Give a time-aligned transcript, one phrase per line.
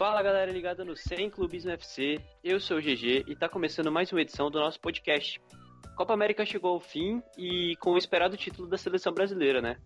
[0.00, 4.10] Fala galera ligada no 100 Clubismo FC, eu sou o GG e tá começando mais
[4.10, 5.38] uma edição do nosso podcast.
[5.94, 9.76] Copa América chegou ao fim e com o esperado título da seleção brasileira, né?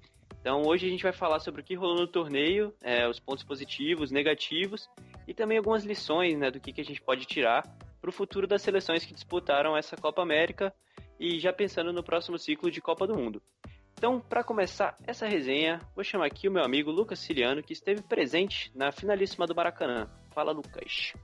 [0.41, 3.43] Então hoje a gente vai falar sobre o que rolou no torneio, é, os pontos
[3.43, 4.89] positivos, negativos
[5.27, 7.65] e também algumas lições né, do que, que a gente pode tirar
[8.01, 10.73] para o futuro das seleções que disputaram essa Copa América
[11.19, 13.43] e já pensando no próximo ciclo de Copa do Mundo.
[13.97, 18.03] Então, para começar essa resenha, vou chamar aqui o meu amigo Lucas Siriano, que esteve
[18.03, 20.09] presente na finalíssima do Maracanã.
[20.33, 21.15] Fala, Lucas.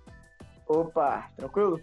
[0.67, 1.81] Opa, tranquilo?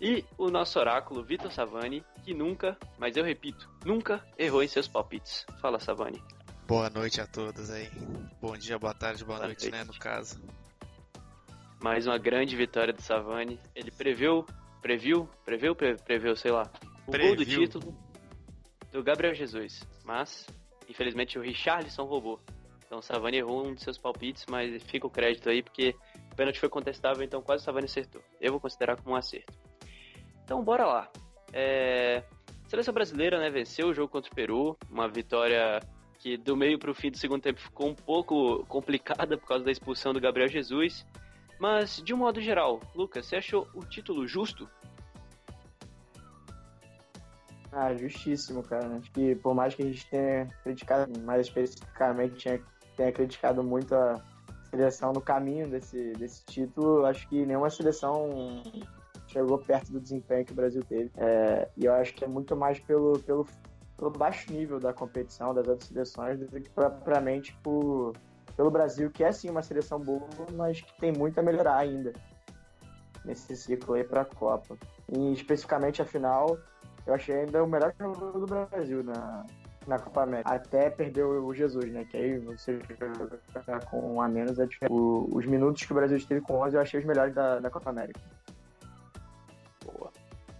[0.00, 4.86] E o nosso oráculo, Vitor Savani, que nunca, mas eu repito, nunca errou em seus
[4.86, 5.46] palpites.
[5.60, 6.22] Fala, Savani.
[6.66, 7.88] Boa noite a todos aí.
[8.40, 10.42] Bom dia, boa tarde, boa, boa noite, noite, né, no caso.
[11.82, 13.58] Mais uma grande vitória do Savani.
[13.74, 14.44] Ele previu,
[14.82, 16.70] previu, previu, previu, sei lá,
[17.06, 17.28] o previu.
[17.28, 18.07] gol do título
[18.90, 20.46] do Gabriel Jesus, mas
[20.88, 22.40] infelizmente o Richarlison roubou.
[22.86, 25.94] Então o Savani errou um de seus palpites, mas fica o crédito aí porque
[26.32, 28.22] o pênalti foi contestável, então quase o Savani acertou.
[28.40, 29.52] Eu vou considerar como um acerto.
[30.42, 31.10] Então bora lá.
[31.52, 32.24] É...
[32.64, 35.80] A seleção brasileira né, venceu o jogo contra o Peru, uma vitória
[36.18, 39.64] que do meio para o fim do segundo tempo ficou um pouco complicada por causa
[39.64, 41.06] da expulsão do Gabriel Jesus.
[41.58, 44.68] Mas, de um modo geral, Lucas, você achou o título justo?
[47.80, 48.96] Ah, justíssimo, cara.
[48.96, 52.60] Acho que por mais que a gente tenha criticado, mais especificamente tenha,
[52.96, 54.20] tenha criticado muito a
[54.68, 58.64] seleção no caminho desse, desse título, acho que nenhuma seleção
[59.28, 61.08] chegou perto do desempenho que o Brasil teve.
[61.16, 63.46] É, e eu acho que é muito mais pelo, pelo,
[63.96, 68.12] pelo baixo nível da competição das outras seleções do que propriamente por,
[68.56, 72.12] pelo Brasil, que é sim uma seleção boa, mas que tem muito a melhorar ainda
[73.24, 74.76] nesse ciclo aí para a Copa.
[75.08, 76.58] E especificamente a final,
[77.08, 79.46] eu achei ainda o melhor jogador do Brasil na,
[79.86, 80.50] na Copa América.
[80.50, 82.04] Até perdeu o Jesus, né?
[82.04, 82.78] Que aí você
[83.54, 84.68] jogar com um a menos é.
[84.90, 87.70] O, os minutos que o Brasil esteve com 11 eu achei os melhores da, da
[87.70, 88.20] Copa América.
[89.82, 90.12] Boa.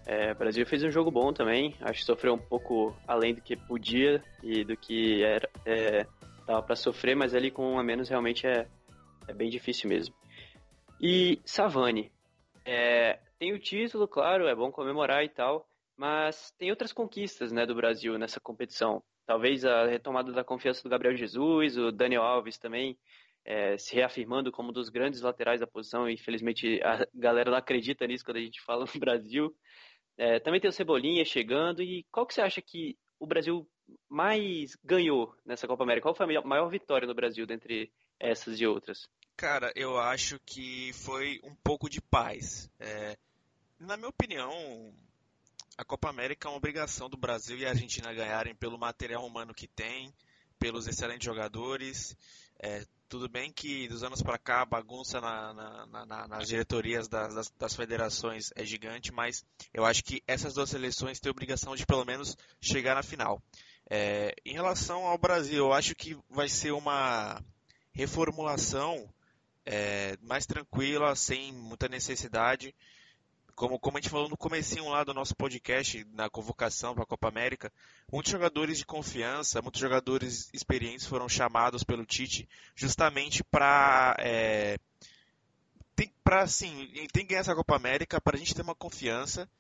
[0.07, 1.77] É, o Brasil fez um jogo bom também.
[1.83, 6.07] Acho que sofreu um pouco além do que podia e do que era é,
[6.47, 8.67] tava para sofrer, mas ali com um a menos realmente é,
[9.29, 10.15] é bem difícil mesmo.
[10.99, 12.11] E Savani,
[12.65, 15.68] é, tem o título, claro, é bom comemorar e tal,
[15.99, 19.03] mas tem outras conquistas né, do Brasil nessa competição.
[19.27, 22.97] Talvez a retomada da confiança do Gabriel Jesus, o Daniel Alves também
[23.45, 26.09] é, se reafirmando como um dos grandes laterais da posição.
[26.09, 29.53] Infelizmente a galera não acredita nisso quando a gente fala no Brasil.
[30.17, 31.83] É, também tem o Cebolinha chegando.
[31.83, 33.69] E qual que você acha que o Brasil
[34.09, 36.05] mais ganhou nessa Copa América?
[36.05, 39.09] Qual foi a maior vitória no Brasil dentre essas e outras?
[39.37, 42.71] Cara, eu acho que foi um pouco de paz.
[42.79, 43.17] É,
[43.79, 44.93] na minha opinião,
[45.79, 49.55] a Copa América é uma obrigação do Brasil e a Argentina ganharem pelo material humano
[49.55, 50.13] que tem,
[50.59, 52.17] pelos excelentes jogadores.
[52.59, 57.07] É, tudo bem que dos anos para cá a bagunça na, na, na, nas diretorias
[57.07, 61.77] das, das, das, federações é gigante, mas eu acho que essas duas seleções têm obrigação
[61.77, 63.41] de pelo menos chegar na final.
[63.89, 67.41] É, em relação ao Brasil, eu acho que vai ser uma
[67.93, 69.09] reformulação
[69.65, 72.75] é, mais tranquila, sem muita necessidade
[73.59, 77.07] como, como a gente falou no comecinho lá do nosso podcast, na convocação para a
[77.07, 77.73] Copa América,
[78.11, 84.79] muitos jogadores de confiança, muitos jogadores experientes foram chamados pelo Tite justamente para é,
[85.97, 89.51] tem para assim, tem que ganhar essa Copa América para a gente ter uma confiança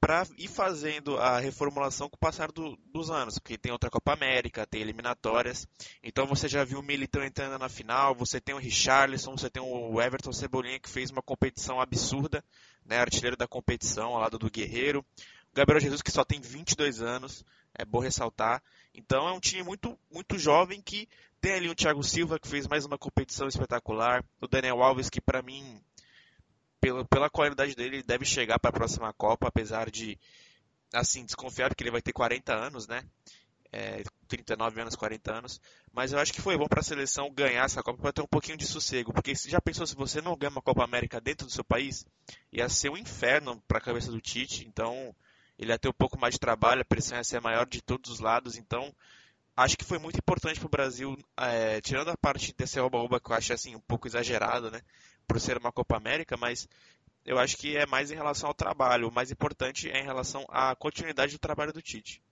[0.00, 4.12] para ir fazendo a reformulação com o passar do, dos anos, porque tem outra Copa
[4.12, 5.66] América, tem eliminatórias.
[6.02, 9.62] Então você já viu o Militão entrando na final, você tem o Richarlison, você tem
[9.62, 12.44] o Everton Cebolinha que fez uma competição absurda,
[12.84, 15.04] né, artilheiro da competição ao lado do Guerreiro.
[15.52, 17.44] O Gabriel Jesus que só tem 22 anos,
[17.74, 18.62] é bom ressaltar.
[18.94, 21.08] Então é um time muito muito jovem que
[21.40, 25.20] tem ali o Thiago Silva que fez mais uma competição espetacular, o Daniel Alves que
[25.20, 25.82] para mim
[26.82, 30.18] pela, pela qualidade dele, ele deve chegar para a próxima Copa, apesar de,
[30.92, 33.04] assim, desconfiar, porque ele vai ter 40 anos, né?
[33.72, 35.60] É, 39 anos, 40 anos.
[35.92, 38.26] Mas eu acho que foi bom para a seleção ganhar essa Copa para ter um
[38.26, 39.12] pouquinho de sossego.
[39.12, 42.04] Porque já pensou se você não ganha uma Copa América dentro do seu país?
[42.52, 44.66] Ia ser um inferno para a cabeça do Tite.
[44.68, 45.14] Então,
[45.58, 48.10] ele ia ter um pouco mais de trabalho, a pressão ia ser maior de todos
[48.10, 48.56] os lados.
[48.56, 48.94] Então,
[49.56, 53.30] acho que foi muito importante para o Brasil, é, tirando a parte desse oba-oba que
[53.30, 54.82] eu acho assim, um pouco exagerado, né?
[55.26, 56.68] por ser uma Copa América, mas
[57.24, 59.08] eu acho que é mais em relação ao trabalho.
[59.08, 62.22] O mais importante é em relação à continuidade do trabalho do Tite.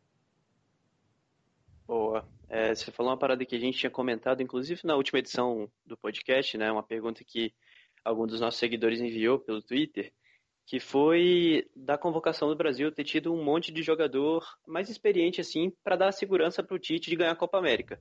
[1.91, 2.25] Boa.
[2.49, 5.97] É, você falou uma parada que a gente tinha comentado, inclusive na última edição do
[5.97, 6.71] podcast, né?
[6.71, 7.53] Uma pergunta que
[8.05, 10.13] algum dos nossos seguidores enviou pelo Twitter,
[10.65, 15.73] que foi da convocação do Brasil ter tido um monte de jogador mais experiente assim
[15.83, 18.01] para dar segurança para o Tite de ganhar a Copa América.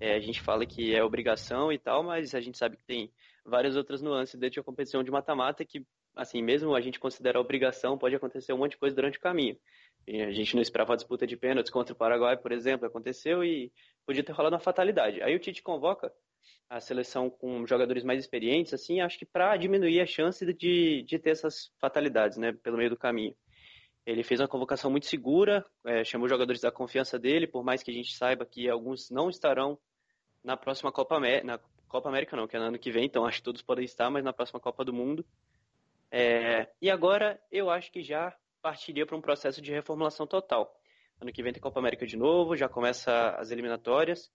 [0.00, 3.08] É, a gente fala que é obrigação e tal, mas a gente sabe que tem
[3.44, 5.86] várias outras nuances dentro de uma competição de mata-mata que,
[6.16, 9.56] assim, mesmo a gente considera obrigação, pode acontecer um monte de coisa durante o caminho.
[10.08, 13.44] E a gente não esperava a disputa de pênaltis contra o Paraguai, por exemplo, aconteceu
[13.44, 13.70] e
[14.06, 15.22] podia ter rolado uma fatalidade.
[15.22, 16.10] Aí o Tite convoca
[16.66, 21.18] a seleção com jogadores mais experientes, assim, acho que para diminuir a chance de, de
[21.18, 23.36] ter essas fatalidades, né, pelo meio do caminho.
[24.06, 27.90] Ele fez uma convocação muito segura, é, chamou jogadores da confiança dele, por mais que
[27.90, 29.78] a gente saiba que alguns não estarão
[30.42, 33.26] na próxima Copa América, na Copa América não, que é no ano que vem, então
[33.26, 35.22] acho que todos podem estar, mas na próxima Copa do Mundo.
[36.10, 40.74] É, e agora eu acho que já partiria para um processo de reformulação total.
[41.20, 44.30] Ano que vem tem Copa América de novo, já começa as eliminatórias.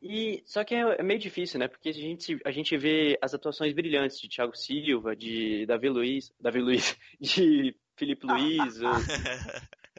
[0.00, 1.66] E só que é, é meio difícil, né?
[1.66, 6.32] Porque a gente, a gente vê as atuações brilhantes de Thiago Silva, de Davi Luiz,
[6.40, 8.92] Davi Luiz, de Felipe Luiz, ou,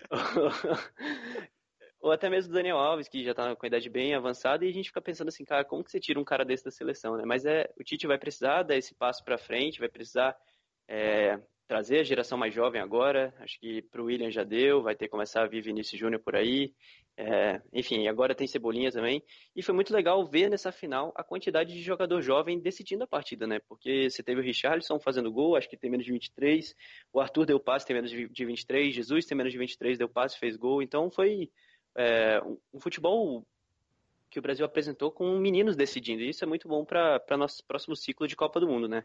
[2.00, 4.74] ou, até mesmo Daniel Alves, que já está com a idade bem avançada, e a
[4.74, 7.24] gente fica pensando assim, cara, como que você tira um cara desse da seleção, né?
[7.26, 10.34] Mas é, o Tite vai precisar dar esse passo para frente, vai precisar
[10.88, 11.38] é,
[11.69, 13.31] trazer a geração mais jovem agora.
[13.38, 16.19] Acho que para o William já deu, vai ter que começar a vir Vinícius Júnior
[16.19, 16.74] por aí.
[17.16, 19.24] É, enfim, agora tem Cebolinha também.
[19.56, 23.45] E foi muito legal ver nessa final a quantidade de jogador jovem decidindo a partida,
[23.45, 23.60] né?
[23.69, 26.75] Porque você teve o Richarlison fazendo gol, acho que tem menos de 23.
[27.13, 28.95] O Arthur deu passe, tem menos de 23.
[28.95, 30.81] Jesus tem menos de 23, deu passe, fez gol.
[30.81, 31.51] Então foi
[31.95, 32.42] é,
[32.74, 33.45] um futebol
[34.31, 36.24] que o Brasil apresentou com meninos decidindo.
[36.24, 39.04] E isso é muito bom para nosso próximo ciclo de Copa do Mundo, né?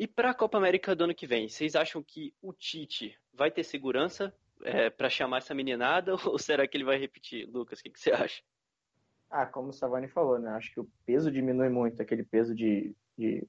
[0.00, 3.50] E para a Copa América do ano que vem, vocês acham que o Tite vai
[3.50, 7.46] ter segurança é, para chamar essa meninada ou será que ele vai repetir?
[7.46, 8.42] Lucas, o que, que, você acha?
[9.28, 10.52] Ah, como o Savani falou, né?
[10.52, 13.46] Acho que o peso diminui muito, aquele peso de, de...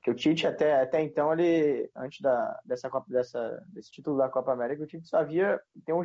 [0.00, 4.28] que o Tite até, até então ele antes da, dessa Copa dessa desse título da
[4.28, 6.02] Copa América o Tite só havia tem um,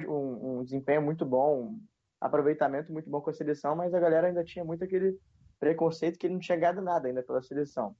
[0.57, 1.81] um, desempenho muito bom, um
[2.19, 5.15] aproveitamento muito bom com a seleção, mas a galera ainda tinha muito aquele
[5.59, 7.95] preconceito que ele não tinha ganhado nada ainda pela seleção.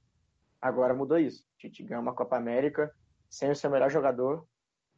[0.60, 1.44] Agora mudou isso.
[1.58, 2.92] Tite ganhou uma Copa América
[3.28, 4.44] sem o seu melhor jogador,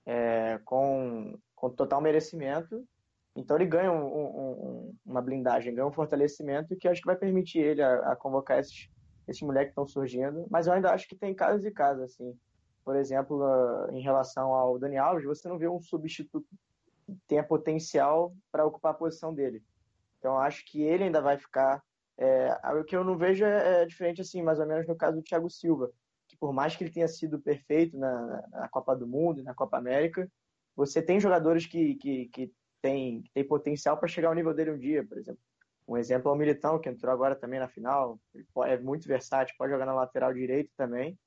[0.06, 2.85] é, com, com total merecimento.
[3.37, 7.61] Então ele ganha um, um, uma blindagem, ganha um fortalecimento que acho que vai permitir
[7.61, 8.88] ele a, a convocar esses,
[9.29, 10.47] esses moleques que estão surgindo.
[10.50, 12.37] Mas eu ainda acho que tem casos e casos, assim.
[12.85, 13.41] Por exemplo,
[13.93, 16.47] em relação ao Dani Alves, você não vê um substituto
[17.06, 19.62] que tenha potencial para ocupar a posição dele.
[20.19, 21.82] Então acho que ele ainda vai ficar
[22.19, 25.17] é, o que eu não vejo é, é, diferente, assim, mais ou menos no caso
[25.17, 25.91] do Thiago Silva,
[26.29, 29.55] que por mais que ele tenha sido perfeito na, na Copa do Mundo e na
[29.55, 30.31] Copa América,
[30.75, 34.79] você tem jogadores que, que, que têm tem potencial para chegar ao nível dele um
[34.79, 35.41] dia, por exemplo.
[35.87, 39.55] Um exemplo é o Militão, que entrou agora também na final, ele é muito versátil,
[39.59, 41.19] pode jogar na lateral direito também.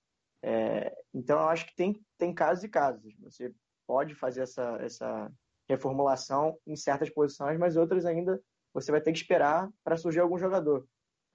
[0.42, 3.14] É, então, eu acho que tem, tem casos e casos.
[3.20, 3.54] Você
[3.86, 5.32] pode fazer essa, essa
[5.68, 8.42] reformulação em certas posições, mas outras ainda
[8.76, 10.86] você vai ter que esperar para surgir algum jogador.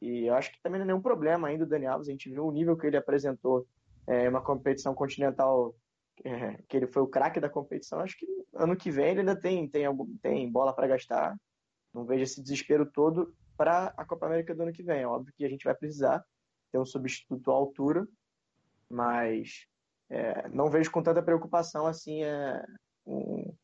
[0.00, 2.28] E eu acho que também não é nenhum problema ainda o Dani Alves, a gente
[2.28, 3.66] viu o nível que ele apresentou
[4.06, 5.74] em é, uma competição continental,
[6.22, 8.00] é, que ele foi o craque da competição.
[8.00, 9.86] Acho que ano que vem ele ainda tem, tem,
[10.20, 11.34] tem bola para gastar.
[11.94, 15.00] Não vejo esse desespero todo para a Copa América do ano que vem.
[15.00, 16.22] É óbvio que a gente vai precisar
[16.70, 18.06] ter um substituto à altura,
[18.88, 19.66] mas
[20.10, 22.64] é, não vejo com tanta preocupação assim é,
[23.06, 23.54] um,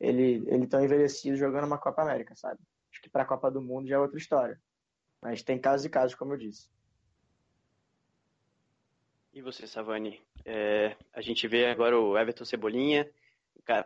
[0.00, 2.60] ele, ele tão envelhecido jogando uma Copa América, sabe?
[3.06, 4.60] Que para a Copa do Mundo já é outra história.
[5.22, 6.68] Mas tem casos e casos, como eu disse.
[9.32, 10.20] E você, Savani?
[10.44, 13.08] É, a gente vê agora o Everton Cebolinha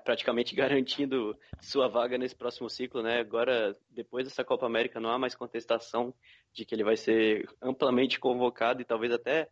[0.02, 3.20] praticamente garantindo sua vaga nesse próximo ciclo, né?
[3.20, 6.14] Agora, depois dessa Copa América, não há mais contestação
[6.50, 9.50] de que ele vai ser amplamente convocado e talvez até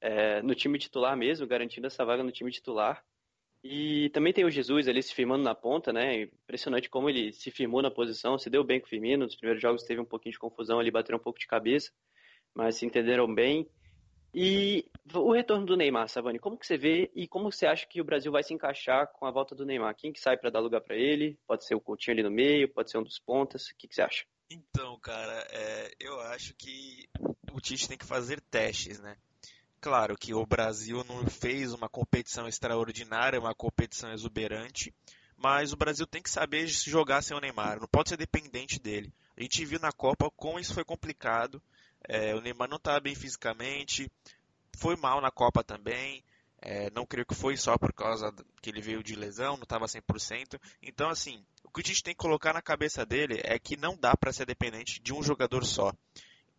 [0.00, 3.04] é, no time titular mesmo, garantindo essa vaga no time titular.
[3.62, 6.22] E também tem o Jesus ali se firmando na ponta, né?
[6.22, 9.24] Impressionante como ele se firmou na posição, se deu bem com o Firmino.
[9.24, 11.92] Nos primeiros jogos teve um pouquinho de confusão ali, bateram um pouco de cabeça,
[12.54, 13.68] mas se entenderam bem.
[14.32, 18.00] E o retorno do Neymar, Savani, como que você vê e como você acha que
[18.00, 19.94] o Brasil vai se encaixar com a volta do Neymar?
[19.96, 21.36] Quem que sai para dar lugar para ele?
[21.46, 23.66] Pode ser o Coutinho ali no meio, pode ser um dos pontas.
[23.66, 24.24] O que, que você acha?
[24.48, 27.08] Então, cara, é, eu acho que
[27.52, 29.16] o Tite tem que fazer testes, né?
[29.80, 34.92] Claro que o Brasil não fez uma competição extraordinária, uma competição exuberante,
[35.38, 39.10] mas o Brasil tem que saber jogar sem o Neymar, não pode ser dependente dele.
[39.38, 41.62] A gente viu na Copa como isso foi complicado.
[42.06, 44.10] É, o Neymar não estava bem fisicamente,
[44.76, 46.22] foi mal na Copa também.
[46.60, 49.86] É, não creio que foi só por causa que ele veio de lesão, não estava
[49.86, 50.60] 100%.
[50.82, 53.96] Então, assim, o que a gente tem que colocar na cabeça dele é que não
[53.96, 55.90] dá para ser dependente de um jogador só.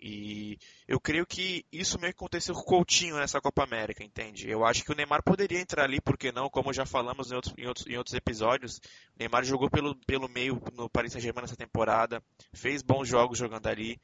[0.02, 4.50] E eu creio que isso meio que aconteceu com o Coutinho nessa Copa América, entende?
[4.50, 6.50] Eu acho que o Neymar poderia entrar ali, porque não?
[6.50, 8.78] Como já falamos em outros, em outros, em outros episódios,
[9.16, 13.68] o Neymar jogou pelo, pelo meio no Paris Saint-Germain nessa temporada, fez bons jogos jogando
[13.68, 14.02] ali.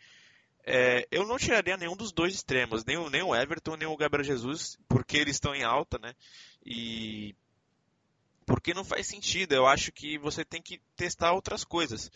[0.63, 3.97] É, eu não tiraria nenhum dos dois extremos, nem o, nem o Everton, nem o
[3.97, 6.13] Gabriel Jesus, porque eles estão em alta, né?
[6.63, 7.33] E
[8.45, 9.53] porque não faz sentido.
[9.53, 12.11] Eu acho que você tem que testar outras coisas.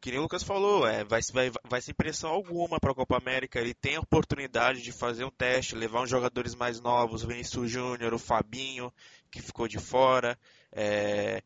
[0.00, 3.16] Que nem o Lucas falou, é, vai, vai, vai sem pressão alguma para a Copa
[3.16, 3.58] América.
[3.58, 7.70] Ele tem a oportunidade de fazer um teste, levar uns jogadores mais novos, o Vinícius
[7.70, 8.92] Júnior, o Fabinho,
[9.30, 10.38] que ficou de fora.
[10.70, 11.42] É,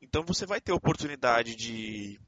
[0.00, 2.18] então você vai ter oportunidade de,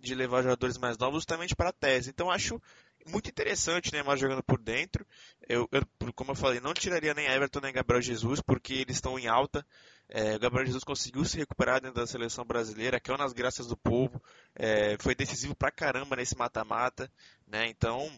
[0.00, 2.10] de levar jogadores mais novos justamente para a tese.
[2.10, 2.60] Então acho
[3.06, 5.06] muito interessante Neymar jogando por dentro.
[5.48, 9.18] Eu, eu, como eu falei, não tiraria nem Everton nem Gabriel Jesus, porque eles estão
[9.18, 9.64] em alta.
[10.08, 13.66] É, o Gabriel Jesus conseguiu se recuperar dentro da seleção brasileira, que é das graças
[13.66, 14.22] do povo.
[14.54, 17.10] É, foi decisivo pra caramba nesse mata-mata.
[17.46, 17.68] Né?
[17.68, 18.10] Então,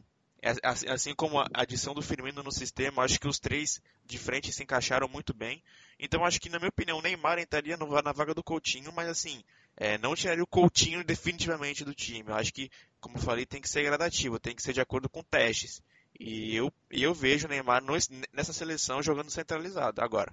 [0.86, 4.62] assim como a adição do Firmino no sistema, acho que os três de frente se
[4.62, 5.62] encaixaram muito bem.
[5.98, 9.42] Então, acho que, na minha opinião, o Neymar entraria na vaga do Coutinho, mas assim,
[9.76, 12.30] é, não tiraria o Coutinho definitivamente do time.
[12.30, 12.70] Eu acho que,
[13.00, 15.82] como eu falei, tem que ser gradativo, tem que ser de acordo com testes.
[16.18, 17.82] E eu, eu vejo o Neymar
[18.32, 20.32] nessa seleção jogando centralizado agora.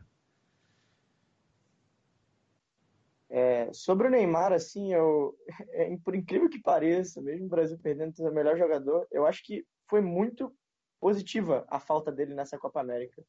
[3.30, 5.36] É, sobre o Neymar, assim, eu,
[5.72, 9.66] é, por incrível que pareça, mesmo o Brasil perdendo o melhor jogador, eu acho que
[9.90, 10.54] foi muito
[11.00, 13.24] positiva a falta dele nessa Copa América.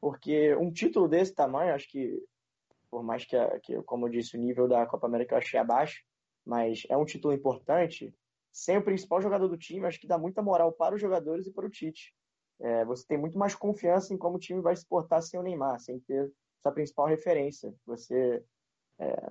[0.00, 2.22] Porque um título desse tamanho, acho que
[2.90, 6.02] por mais que, que, como eu disse, o nível da Copa América eu achei abaixo,
[6.44, 8.14] mas é um título importante.
[8.50, 11.52] Sem o principal jogador do time, acho que dá muita moral para os jogadores e
[11.52, 12.14] para o Tite.
[12.60, 15.42] É, você tem muito mais confiança em como o time vai se portar sem o
[15.42, 17.72] Neymar, sem ter sua principal referência.
[17.86, 18.42] Você
[18.98, 19.28] é,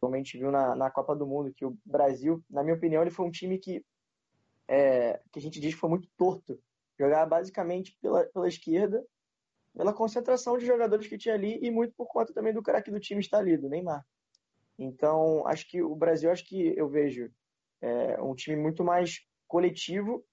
[0.00, 3.26] realmente viu na, na Copa do Mundo que o Brasil, na minha opinião, ele foi
[3.26, 3.84] um time que,
[4.68, 6.58] é, que a gente diz que foi muito torto.
[6.98, 9.04] Jogava basicamente pela, pela esquerda
[9.74, 13.00] pela concentração de jogadores que tinha ali e muito por conta também do craque do
[13.00, 14.04] time estar ali, do Neymar.
[14.78, 17.30] Então, acho que o Brasil, acho que eu vejo
[17.80, 20.24] é, um time muito mais coletivo,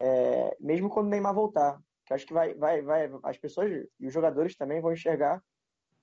[0.00, 1.80] é, mesmo quando o Neymar voltar.
[2.04, 5.42] Que acho que vai, vai, vai, as pessoas e os jogadores também vão enxergar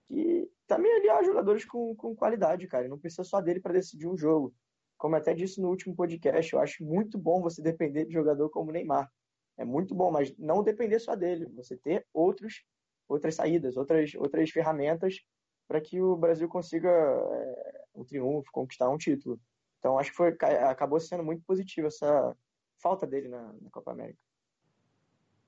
[0.08, 0.43] que
[0.76, 2.88] também ali há jogadores com, com qualidade, cara.
[2.88, 4.54] Não precisa só dele para decidir um jogo.
[4.98, 8.72] Como até disse no último podcast, eu acho muito bom você depender de jogador como
[8.72, 9.12] Neymar.
[9.58, 11.46] É muito bom, mas não depender só dele.
[11.56, 12.64] Você ter outros
[13.08, 15.20] outras saídas, outras, outras ferramentas
[15.68, 19.40] para que o Brasil consiga é, um triunfo, conquistar um título.
[19.80, 20.30] Então acho que foi,
[20.70, 22.36] acabou sendo muito positivo essa
[22.82, 24.20] falta dele na, na Copa América.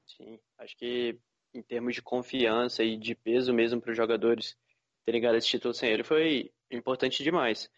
[0.05, 1.17] Sim, acho que
[1.53, 4.57] em termos de confiança e de peso mesmo para os jogadores
[5.05, 7.69] terem ganhado esse título sem ele foi importante demais.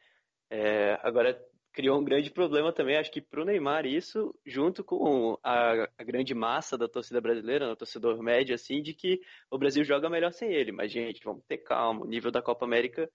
[0.50, 1.39] É, agora
[1.77, 6.03] criou um grande problema também, acho que para o Neymar isso, junto com a, a,
[6.03, 10.34] grande massa da torcida brasileira, do torcedor médio, assim, de que o Brasil joga melhor
[10.34, 10.72] sem ele.
[10.72, 12.03] Mas, gente, vamos ter calma.
[12.03, 13.07] O nível da Copa América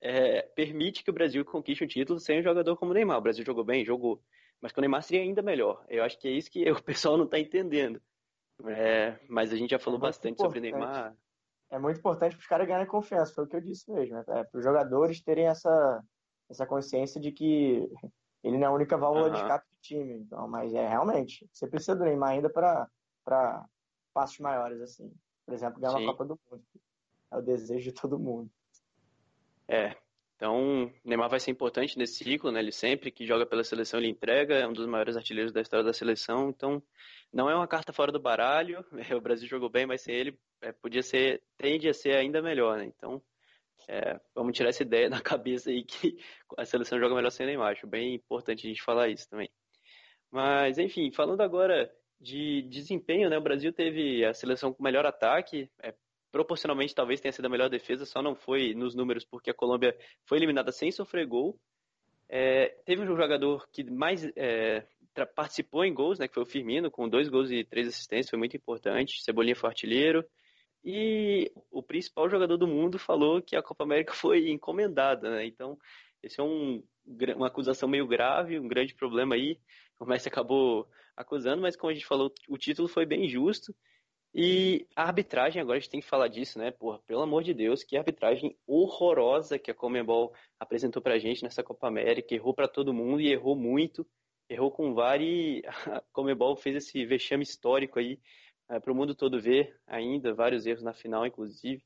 [0.00, 3.18] é, permite que o Brasil conquiste um título sem um jogador como o Neymar.
[3.18, 4.22] O Brasil jogou bem, jogou.
[4.62, 5.84] Mas com o Neymar seria ainda melhor.
[5.86, 8.00] Eu acho que é isso que o pessoal não está entendendo.
[8.64, 10.54] É, mas a gente já falou é bastante importante.
[10.54, 11.14] sobre o Neymar.
[11.70, 14.16] É muito importante para os caras ganharem confiança, foi o que eu disse mesmo.
[14.18, 16.02] É, para os jogadores terem essa,
[16.48, 17.88] essa consciência de que
[18.42, 19.32] ele não é a única válvula uhum.
[19.32, 20.14] de escape do time.
[20.14, 23.66] Então, mas é realmente, você precisa do Neymar ainda para
[24.14, 25.12] passos maiores, assim.
[25.44, 26.04] Por exemplo, ganhar Sim.
[26.04, 26.64] uma Copa do Mundo.
[27.30, 28.50] É o desejo de todo mundo.
[29.68, 29.96] É.
[30.36, 32.60] Então, Neymar vai ser importante nesse ciclo, né?
[32.60, 35.84] Ele sempre que joga pela seleção, ele entrega, é um dos maiores artilheiros da história
[35.84, 36.50] da seleção.
[36.50, 36.82] Então,
[37.32, 38.84] não é uma carta fora do baralho.
[39.16, 42.78] O Brasil jogou bem, mas sem ele é, podia ser, tende a ser ainda melhor,
[42.78, 42.84] né?
[42.86, 43.22] Então,
[43.88, 46.18] é, vamos tirar essa ideia da cabeça aí que
[46.56, 47.72] a seleção joga melhor sem Neymar.
[47.72, 49.50] Acho bem importante a gente falar isso também.
[50.30, 53.38] Mas, enfim, falando agora de desempenho, né?
[53.38, 55.70] O Brasil teve a seleção com melhor ataque.
[55.82, 55.94] É,
[56.32, 59.96] proporcionalmente, talvez tenha sido a melhor defesa, só não foi nos números porque a Colômbia
[60.24, 61.58] foi eliminada sem sofrer gol.
[62.28, 64.84] É, teve um jogador que mais é,
[65.34, 66.26] participou em gols, né?
[66.26, 69.22] Que foi o Firmino, com dois gols e três assistências, foi muito importante.
[69.22, 70.24] Cebolinha foi artilheiro.
[70.84, 75.46] E o principal jogador do mundo falou que a Copa América foi encomendada, né?
[75.46, 75.78] Então,
[76.22, 76.82] esse é um,
[77.36, 79.58] uma acusação meio grave, um grande problema aí.
[79.98, 83.74] O Messi acabou acusando, mas como a gente falou, o título foi bem justo.
[84.38, 86.70] E a arbitragem, agora a gente tem que falar disso, né?
[86.70, 91.62] Porra, pelo amor de Deus, que arbitragem horrorosa que a Comembol apresentou pra gente nessa
[91.62, 92.34] Copa América.
[92.34, 94.06] Errou para todo mundo e errou muito.
[94.48, 98.20] Errou com VAR e a Comembol fez esse vexame histórico aí
[98.68, 101.82] é, para o mundo todo ver ainda, vários erros na final, inclusive.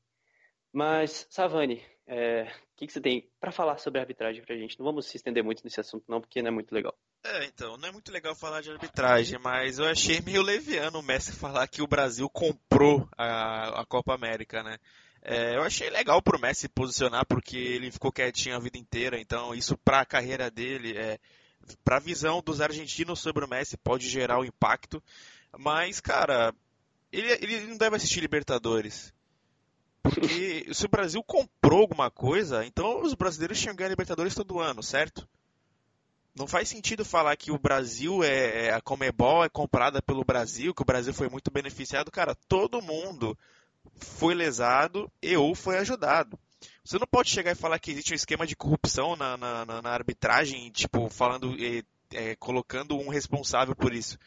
[0.73, 4.79] Mas, Savani, o é, que, que você tem para falar sobre arbitragem para a gente?
[4.79, 6.97] Não vamos se estender muito nesse assunto, não, porque não é muito legal.
[7.23, 11.03] É, então, não é muito legal falar de arbitragem, mas eu achei meio leviano o
[11.03, 14.77] Messi falar que o Brasil comprou a, a Copa América, né?
[15.21, 19.53] É, eu achei legal pro Messi posicionar, porque ele ficou quietinho a vida inteira, então
[19.53, 21.19] isso para a carreira dele é,
[21.85, 25.03] a visão dos argentinos sobre o Messi pode gerar um impacto,
[25.59, 26.55] mas cara,
[27.11, 29.13] ele, ele não deve assistir Libertadores.
[30.01, 34.81] Porque se o Brasil comprou alguma coisa, então os brasileiros tinham ganho Libertadores todo ano,
[34.81, 35.27] certo?
[36.35, 40.73] Não faz sentido falar que o Brasil é, é a Comebol é comprada pelo Brasil,
[40.73, 42.09] que o Brasil foi muito beneficiado.
[42.09, 43.37] Cara, todo mundo
[43.97, 46.39] foi lesado e ou foi ajudado.
[46.83, 49.89] Você não pode chegar e falar que existe um esquema de corrupção na, na, na
[49.89, 54.17] arbitragem, tipo, falando, é, é, colocando um responsável por isso.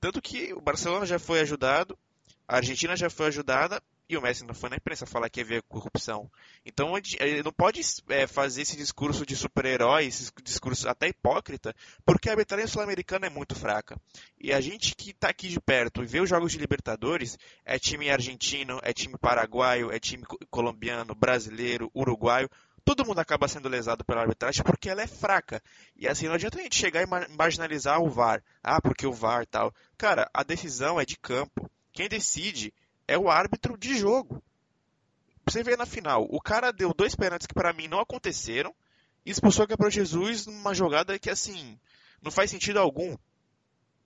[0.00, 1.98] Tanto que o Barcelona já foi ajudado,
[2.46, 5.62] a Argentina já foi ajudada e o Messi não foi na imprensa falar que havia
[5.62, 6.30] corrupção.
[6.66, 12.28] Então ele não pode é, fazer esse discurso de super-herói, esse discurso até hipócrita, porque
[12.28, 13.98] a arbitragem sul-americana é muito fraca.
[14.38, 17.78] E a gente que está aqui de perto e vê os jogos de Libertadores, é
[17.78, 22.50] time argentino, é time paraguaio, é time colombiano, brasileiro, uruguaio,
[22.84, 25.62] todo mundo acaba sendo lesado pela arbitragem porque ela é fraca.
[25.96, 28.42] E assim, não adianta a gente chegar e marginalizar o VAR.
[28.62, 29.72] Ah, porque o VAR tal.
[29.96, 31.70] Cara, a decisão é de campo.
[31.92, 32.72] Quem decide
[33.06, 34.42] é o árbitro de jogo.
[35.46, 38.74] Você vê na final, o cara deu dois pênaltis que para mim não aconteceram
[39.26, 41.78] e expulsou o Gabriel Jesus numa jogada que assim
[42.20, 43.16] não faz sentido algum.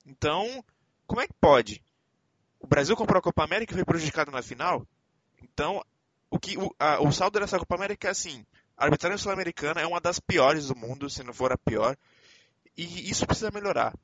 [0.06, 0.64] Então,
[1.06, 1.82] como é que pode?
[2.58, 4.86] O Brasil comprou a Copa América e foi prejudicado na final.
[5.42, 5.84] Então,
[6.30, 8.44] o que o, a, o saldo dessa Copa América é assim:
[8.76, 11.96] a arbitragem sul-americana é uma das piores do mundo, se não for a pior,
[12.76, 13.94] e isso precisa melhorar.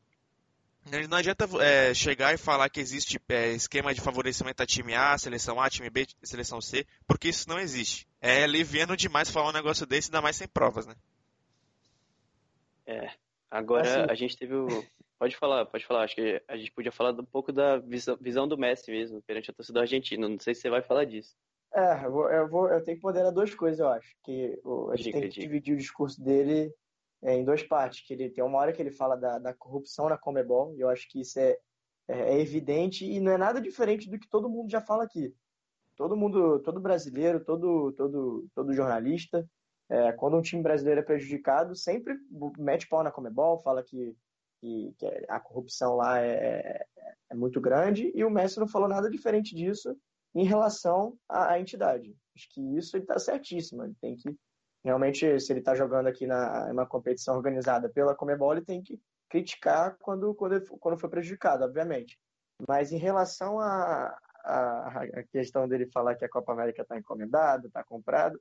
[1.09, 5.17] Não adianta é, chegar e falar que existe é, esquema de favorecimento a time A,
[5.17, 8.07] seleção A, time B, seleção C, porque isso não existe.
[8.21, 10.95] É liviano demais falar um negócio desse, ainda mais sem provas, né?
[12.85, 13.11] É.
[13.51, 14.11] Agora assim...
[14.11, 14.67] a gente teve o.
[15.19, 16.03] Pode falar, pode falar.
[16.03, 19.51] Acho que a gente podia falar um pouco da visão, visão do Messi mesmo, perante
[19.51, 20.29] a torcida argentina.
[20.29, 21.37] Não sei se você vai falar disso.
[21.73, 24.17] É, eu, vou, eu, vou, eu tenho que ponderar duas coisas, eu acho.
[24.25, 24.59] Que
[24.91, 25.41] a gente dica, tem que dica.
[25.47, 26.75] dividir o discurso dele
[27.23, 28.07] é, em duas partes.
[28.07, 30.89] Que ele tem uma hora que ele fala da, da corrupção na Comebol, e eu
[30.89, 31.57] acho que isso é,
[32.09, 35.35] é, é, evidente e não é nada diferente do que todo mundo já fala aqui.
[35.97, 39.49] Todo mundo, todo brasileiro, todo, todo, todo jornalista,
[39.89, 42.17] é, quando um time brasileiro é prejudicado, sempre
[42.59, 44.17] mete pau na Comebol, fala que,
[44.61, 46.87] que, que a corrupção lá é,
[47.31, 49.97] é muito grande, e o Messi não falou nada diferente disso
[50.35, 52.17] em relação à, à entidade.
[52.35, 53.85] Acho que isso ele está certíssimo.
[53.85, 54.35] Ele tem que
[54.85, 59.01] realmente, se ele está jogando aqui na uma competição organizada pela Comebol, ele tem que
[59.29, 62.19] criticar quando, quando, quando foi prejudicado, obviamente.
[62.69, 67.67] Mas em relação à a, a, questão dele falar que a Copa América está encomendada,
[67.67, 68.41] está comprado,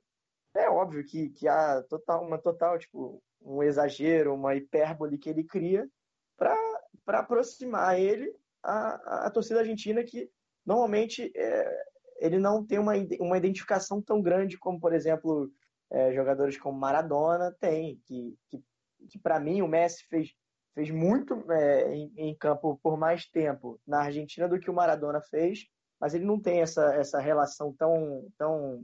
[0.54, 5.44] é óbvio que, que há total, uma total, tipo, um exagero, uma hipérbole que ele
[5.44, 5.88] cria
[6.36, 10.30] para aproximar ele à, à torcida argentina que
[10.64, 11.84] normalmente é,
[12.18, 15.50] ele não tem uma, uma identificação tão grande como, por exemplo,
[15.92, 18.64] é, jogadores como Maradona têm, que, que,
[19.10, 20.34] que para mim o Messi fez,
[20.74, 25.20] fez muito é, em, em, campo por mais tempo na Argentina do que o Maradona
[25.20, 25.66] fez,
[26.00, 28.82] mas ele não tem essa, essa relação tão, tão,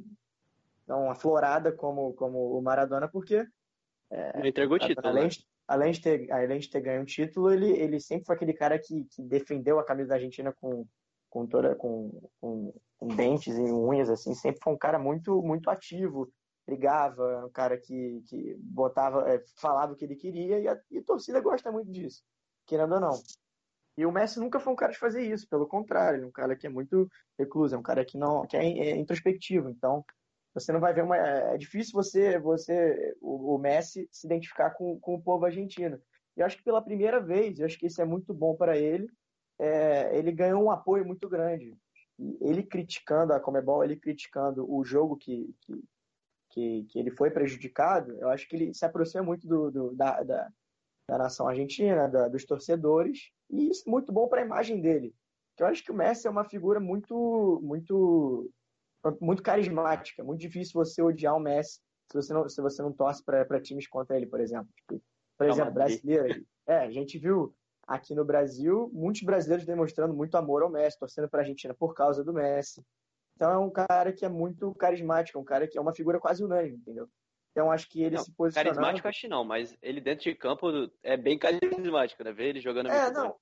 [0.87, 3.47] tão aflorada como, como o Maradona, porque.
[4.11, 5.09] É, ele entregou título.
[5.09, 5.29] Além, né?
[5.31, 8.53] de, além, de ter, além de ter ganho um título, ele, ele sempre foi aquele
[8.53, 10.87] cara que, que defendeu a camisa da Argentina com,
[11.31, 15.71] com, toda, com, com, com dentes e unhas, assim, sempre foi um cara muito, muito
[15.71, 16.31] ativo
[16.69, 20.99] brigava, um cara que, que botava, é, falava o que ele queria, e a, e
[20.99, 22.23] a, torcida gosta muito disso,
[22.67, 23.15] querendo ou não.
[23.97, 26.33] E o Messi nunca foi um cara de fazer isso, pelo contrário, ele é um
[26.33, 30.05] cara que é muito recluso, é um cara que não que é, é introspectivo, então
[30.53, 34.71] você não vai ver uma é, é difícil você você o, o, Messi se identificar
[34.71, 35.99] com, com o povo argentino.
[36.37, 39.09] E acho que pela primeira vez, eu acho que isso é muito bom para ele,
[39.59, 41.75] é, ele ganhou um apoio muito grande.
[42.41, 45.83] Ele criticando a Comebol, ele criticando o jogo que, que,
[46.59, 50.23] que, que ele foi prejudicado, eu acho que ele se aproxima muito do, do da,
[50.23, 50.49] da,
[51.09, 55.15] da, nação argentina, da, dos torcedores, e isso é muito bom para a imagem dele.
[55.59, 58.51] Eu acho que o Messi é uma figura muito, muito,
[59.21, 60.23] muito carismática.
[60.23, 63.89] Muito difícil você odiar o Messi se você não, se você não torce para times
[63.89, 64.69] contra ele, por exemplo.
[64.77, 65.03] Tipo,
[65.37, 66.45] por exemplo, brasileiro.
[66.67, 67.55] É, a gente viu
[67.87, 71.95] aqui no Brasil muitos brasileiros demonstrando muito amor ao Messi, torcendo para a Argentina por
[71.95, 72.85] causa do Messi.
[73.39, 76.19] Então é um cara que é muito carismático, é um cara que é uma figura
[76.19, 77.09] quase unânime, entendeu?
[77.53, 78.75] Então acho que ele não, se posicionando...
[78.75, 80.67] Carismático acho que não, mas ele dentro de campo
[81.05, 82.33] é bem carismático, né?
[82.33, 83.29] Ver ele jogando É, não.
[83.29, 83.37] Bom.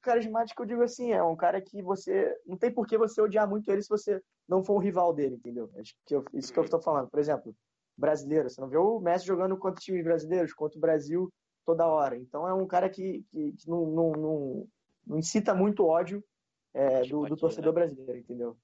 [0.00, 2.34] Carismático eu digo assim, é um cara que você.
[2.46, 5.36] Não tem por que você odiar muito ele se você não for um rival dele,
[5.36, 5.70] entendeu?
[5.78, 7.08] Acho que eu, isso que eu estou falando.
[7.08, 7.54] Por exemplo,
[7.96, 8.48] brasileiro.
[8.48, 11.32] Você não vê o Messi jogando contra times brasileiros, contra o Brasil
[11.64, 12.16] toda hora.
[12.16, 14.68] Então é um cara que, que, que não, não, não,
[15.06, 16.24] não, incita muito ódio
[16.74, 18.56] é, do, do, torcedor brasileiro, entendeu?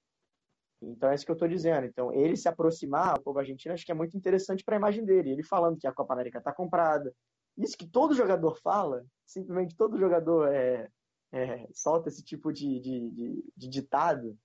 [0.81, 1.85] Então é isso que eu estou dizendo.
[1.85, 5.03] Então, ele se aproximar ao povo argentino acho que é muito interessante para a imagem
[5.03, 5.31] dele.
[5.31, 7.13] Ele falando que a Copa América está comprada
[7.59, 10.89] isso que todo jogador fala, simplesmente todo jogador é,
[11.31, 14.37] é, solta esse tipo de, de, de, de ditado,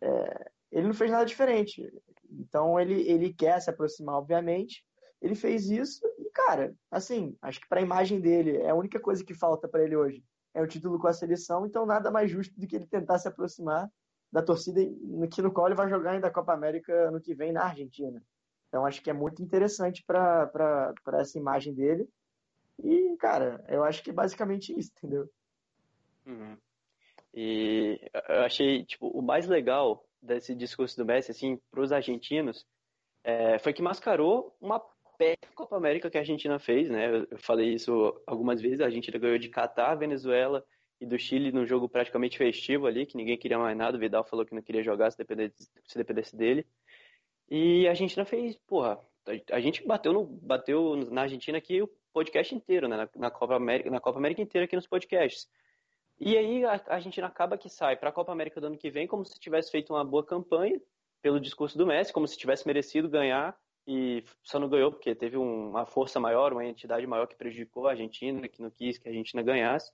[0.00, 1.88] é, ele não fez nada diferente.
[2.28, 4.84] Então ele, ele quer se aproximar, obviamente.
[5.22, 9.00] Ele fez isso e, cara, assim, acho que para a imagem dele, é a única
[9.00, 10.22] coisa que falta para ele hoje
[10.52, 13.28] é o título com a seleção, então nada mais justo do que ele tentar se
[13.28, 13.90] aproximar
[14.32, 14.80] da torcida
[15.32, 18.22] que no qual ele vai jogar ainda a Copa América no que vem na Argentina.
[18.68, 22.08] Então acho que é muito interessante para essa imagem dele.
[22.82, 25.28] E, cara, eu acho que é basicamente isso, entendeu?
[26.26, 26.56] Uhum.
[27.32, 32.66] E eu achei, tipo, o mais legal desse discurso do Messi, assim, para os argentinos,
[33.22, 34.80] é, foi que mascarou uma
[35.18, 37.24] péssima Copa América que a Argentina fez, né?
[37.30, 40.64] Eu falei isso algumas vezes, a Argentina ganhou de Catar, Venezuela
[41.00, 44.24] e do Chile num jogo praticamente festivo ali, que ninguém queria mais nada, o Vidal
[44.24, 46.66] falou que não queria jogar se dependesse, se dependesse dele.
[47.48, 48.98] E a Argentina fez, porra,
[49.50, 52.96] a gente bateu, no, bateu na Argentina aqui o podcast inteiro, né?
[52.96, 55.48] Na, na, Copa América, na Copa América inteira aqui nos podcasts.
[56.18, 58.90] E aí a, a Argentina acaba que sai para a Copa América do ano que
[58.90, 60.80] vem como se tivesse feito uma boa campanha
[61.20, 63.56] pelo discurso do Messi, como se tivesse merecido ganhar
[63.86, 67.90] e só não ganhou porque teve uma força maior, uma entidade maior que prejudicou a
[67.90, 69.92] Argentina, que não quis que a Argentina ganhasse.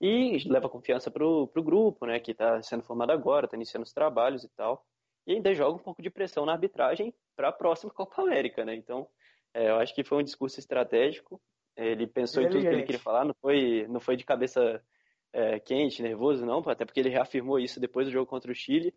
[0.00, 3.92] E leva confiança para o grupo, né, que está sendo formado agora, está iniciando os
[3.92, 4.86] trabalhos e tal
[5.28, 8.74] e ainda joga um pouco de pressão na arbitragem para a próxima Copa América, né?
[8.74, 9.06] Então,
[9.52, 11.38] é, eu acho que foi um discurso estratégico.
[11.76, 14.82] Ele pensou em tudo que ele queria falar, não foi, não foi de cabeça
[15.32, 18.92] é, quente, nervoso, não, até porque ele reafirmou isso depois do jogo contra o Chile.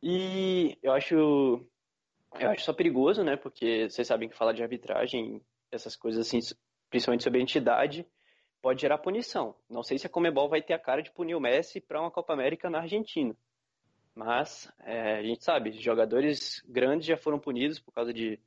[0.00, 3.36] E eu acho, eu acho só perigoso, né?
[3.36, 6.38] Porque vocês sabem que falar de arbitragem, essas coisas assim,
[6.88, 8.06] principalmente sobre a entidade,
[8.62, 9.54] pode gerar punição.
[9.68, 12.10] Não sei se a Comebol vai ter a cara de punir o Messi para uma
[12.10, 13.36] Copa América na Argentina.
[14.14, 18.38] Mas é, a gente sabe, jogadores grandes já foram punidos por causa de,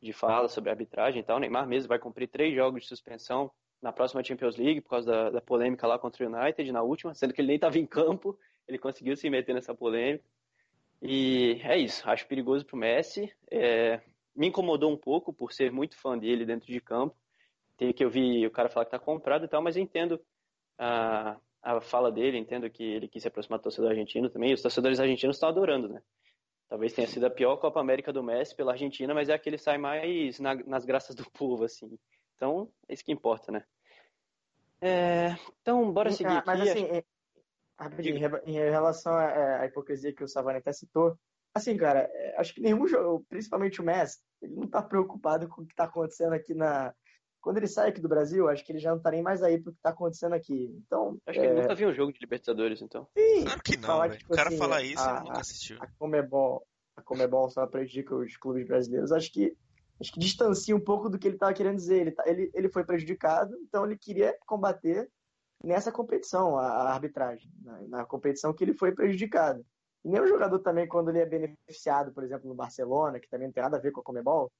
[0.00, 1.38] de fala sobre arbitragem e tal.
[1.38, 5.10] O Neymar mesmo vai cumprir três jogos de suspensão na próxima Champions League por causa
[5.10, 7.86] da, da polêmica lá contra o United na última, sendo que ele nem estava em
[7.86, 10.24] campo, ele conseguiu se meter nessa polêmica.
[11.00, 13.32] E é isso, acho perigoso para o Messi.
[13.50, 14.00] É,
[14.36, 17.16] me incomodou um pouco por ser muito fã dele dentro de campo.
[17.76, 20.20] Tem que eu vi o cara falar que está comprado e tal, mas eu entendo
[20.78, 24.52] a, a fala dele, entendo que ele quis se aproximar do torcedor argentino também.
[24.52, 26.02] Os torcedores argentinos estão adorando, né?
[26.68, 29.48] Talvez tenha sido a pior Copa América do Messi pela Argentina, mas é a que
[29.48, 31.98] ele sai mais na, nas graças do povo, assim.
[32.34, 33.62] Então, é isso que importa, né?
[34.80, 36.70] É, então, bora seguir ah, mas, aqui.
[36.70, 37.04] Assim, é,
[37.78, 41.16] rapidinho, em relação à, hipocrisia que o Savani até citou,
[41.54, 45.62] assim, cara, é, acho que nenhum jogo, principalmente o Messi, ele não tá preocupado com
[45.62, 46.92] o que tá acontecendo aqui na,
[47.42, 49.60] quando ele sai aqui do Brasil, acho que ele já não tá nem mais aí
[49.60, 50.72] pro que tá acontecendo aqui.
[50.86, 51.18] Então.
[51.26, 51.42] Acho é...
[51.42, 53.06] que ele nunca viu um jogo de Libertadores, então.
[53.18, 53.86] Sim, claro que não.
[53.86, 55.76] Falar que, tipo, o cara assim, fala isso, a, ele nunca assistiu.
[55.80, 56.64] A Comebol,
[56.96, 59.10] a Comebol só prejudica os clubes brasileiros.
[59.10, 59.56] Acho que
[60.00, 62.00] acho que distancia um pouco do que ele estava querendo dizer.
[62.00, 65.10] Ele, tá, ele, ele foi prejudicado, então ele queria combater
[65.64, 69.64] nessa competição, a, a arbitragem, na, na, competição que ele foi prejudicado.
[70.04, 73.48] E nem o jogador também, quando ele é beneficiado, por exemplo, no Barcelona, que também
[73.48, 74.50] não tem nada a ver com a Comebol,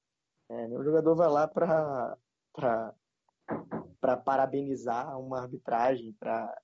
[0.49, 2.17] é, nenhum jogador vai lá para
[2.53, 6.55] para parabenizar uma arbitragem, para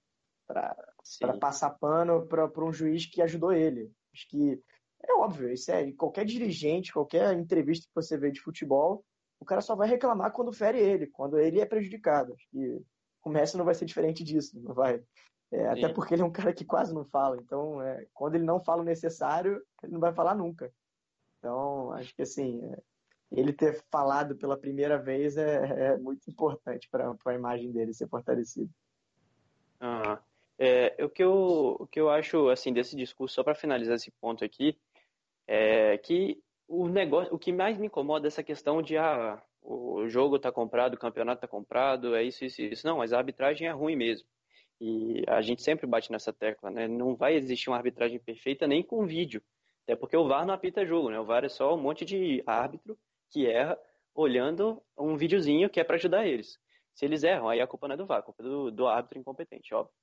[1.39, 3.91] passar pano para um juiz que ajudou ele.
[4.13, 4.61] Acho que
[5.03, 9.03] é óbvio, isso é qualquer dirigente, qualquer entrevista que você vê de futebol,
[9.39, 12.33] o cara só vai reclamar quando fere ele, quando ele é prejudicado.
[12.33, 12.81] Acho que
[13.23, 15.01] o Messi não vai ser diferente disso, não vai.
[15.51, 17.37] É, até porque ele é um cara que quase não fala.
[17.37, 20.71] Então, é, quando ele não fala o necessário, ele não vai falar nunca.
[21.37, 22.77] Então, acho que assim, é,
[23.31, 28.07] ele ter falado pela primeira vez é, é muito importante para a imagem dele ser
[28.07, 28.69] fortalecida.
[29.79, 30.19] Ah,
[30.57, 34.11] é, o, que eu, o que eu acho assim desse discurso, só para finalizar esse
[34.11, 34.77] ponto aqui,
[35.47, 40.07] é que o negócio, o que mais me incomoda é essa questão de ah, o
[40.07, 42.87] jogo está comprado, o campeonato está comprado, é isso, isso, isso.
[42.87, 44.27] Não, mas a arbitragem é ruim mesmo.
[44.81, 46.87] E a gente sempre bate nessa tecla, né?
[46.87, 49.41] Não vai existir uma arbitragem perfeita nem com vídeo.
[49.83, 51.19] Até porque o VAR não apita jogo, né?
[51.19, 52.97] O VAR é só um monte de árbitro
[53.29, 53.77] que erra
[54.13, 56.59] olhando um videozinho que é para ajudar eles.
[56.93, 58.87] Se eles erram, aí a culpa não é do VAR, a culpa é do, do
[58.87, 59.93] árbitro incompetente, óbvio.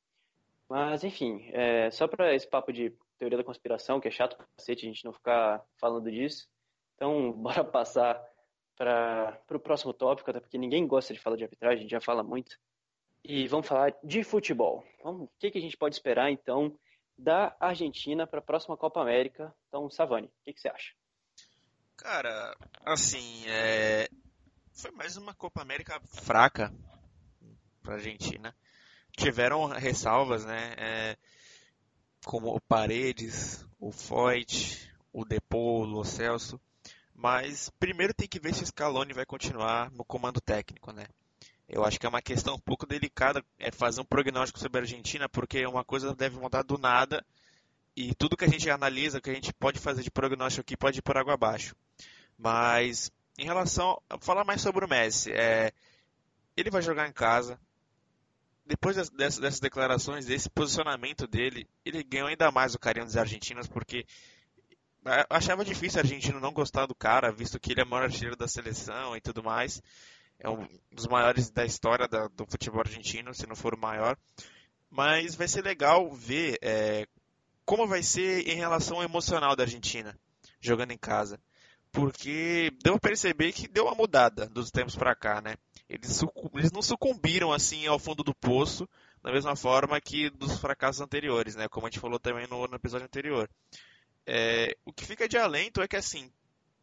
[0.69, 4.47] Mas, enfim, é, só para esse papo de teoria da conspiração, que é chato pra
[4.57, 6.49] cacete a gente não ficar falando disso.
[6.95, 8.23] Então, bora passar
[8.77, 12.01] para o próximo tópico, até porque ninguém gosta de falar de arbitragem, a gente já
[12.01, 12.59] fala muito.
[13.25, 14.85] E vamos falar de futebol.
[15.03, 16.79] Vamos, o que, que a gente pode esperar, então,
[17.17, 19.55] da Argentina para a próxima Copa América?
[19.69, 20.95] Então, Savani, o que, que você acha?
[21.97, 24.09] Cara, assim, é...
[24.73, 26.73] foi mais uma Copa América fraca
[27.83, 28.55] pra Argentina.
[29.17, 30.75] Tiveram ressalvas, né?
[30.77, 31.17] É...
[32.25, 36.61] Como o Paredes, o Foyt, o Depô, o Celso.
[37.15, 41.07] Mas primeiro tem que ver se o Scaloni vai continuar no comando técnico, né?
[41.69, 44.83] Eu acho que é uma questão um pouco delicada é fazer um prognóstico sobre a
[44.83, 47.25] Argentina, porque uma coisa deve mudar do nada
[47.97, 50.99] e tudo que a gente analisa, que a gente pode fazer de prognóstico aqui, pode
[50.99, 51.75] ir por água abaixo.
[52.39, 55.73] Mas em relação falar mais sobre o Messi, é,
[56.57, 57.59] ele vai jogar em casa.
[58.65, 63.69] Depois dessas, dessas declarações, desse posicionamento dele, ele ganhou ainda mais o carinho dos argentinos,
[63.69, 64.05] porque
[65.31, 68.37] achava difícil o argentino não gostar do cara, visto que ele é o maior artilheiro
[68.37, 69.81] da seleção e tudo mais.
[70.39, 74.19] É um dos maiores da história da, do futebol argentino, se não for o maior.
[74.91, 77.07] Mas vai ser legal ver é,
[77.65, 80.19] como vai ser em relação ao emocional da Argentina
[80.61, 81.41] jogando em casa.
[81.97, 85.57] Porque deu a perceber que deu uma mudada dos tempos para cá, né?
[85.89, 86.23] Eles,
[86.55, 88.87] eles não sucumbiram assim ao fundo do poço
[89.23, 91.69] da mesma forma que dos fracassos anteriores, né?
[91.69, 93.49] Como a gente falou também no, no episódio anterior.
[94.27, 96.31] É, o que fica de alento é que assim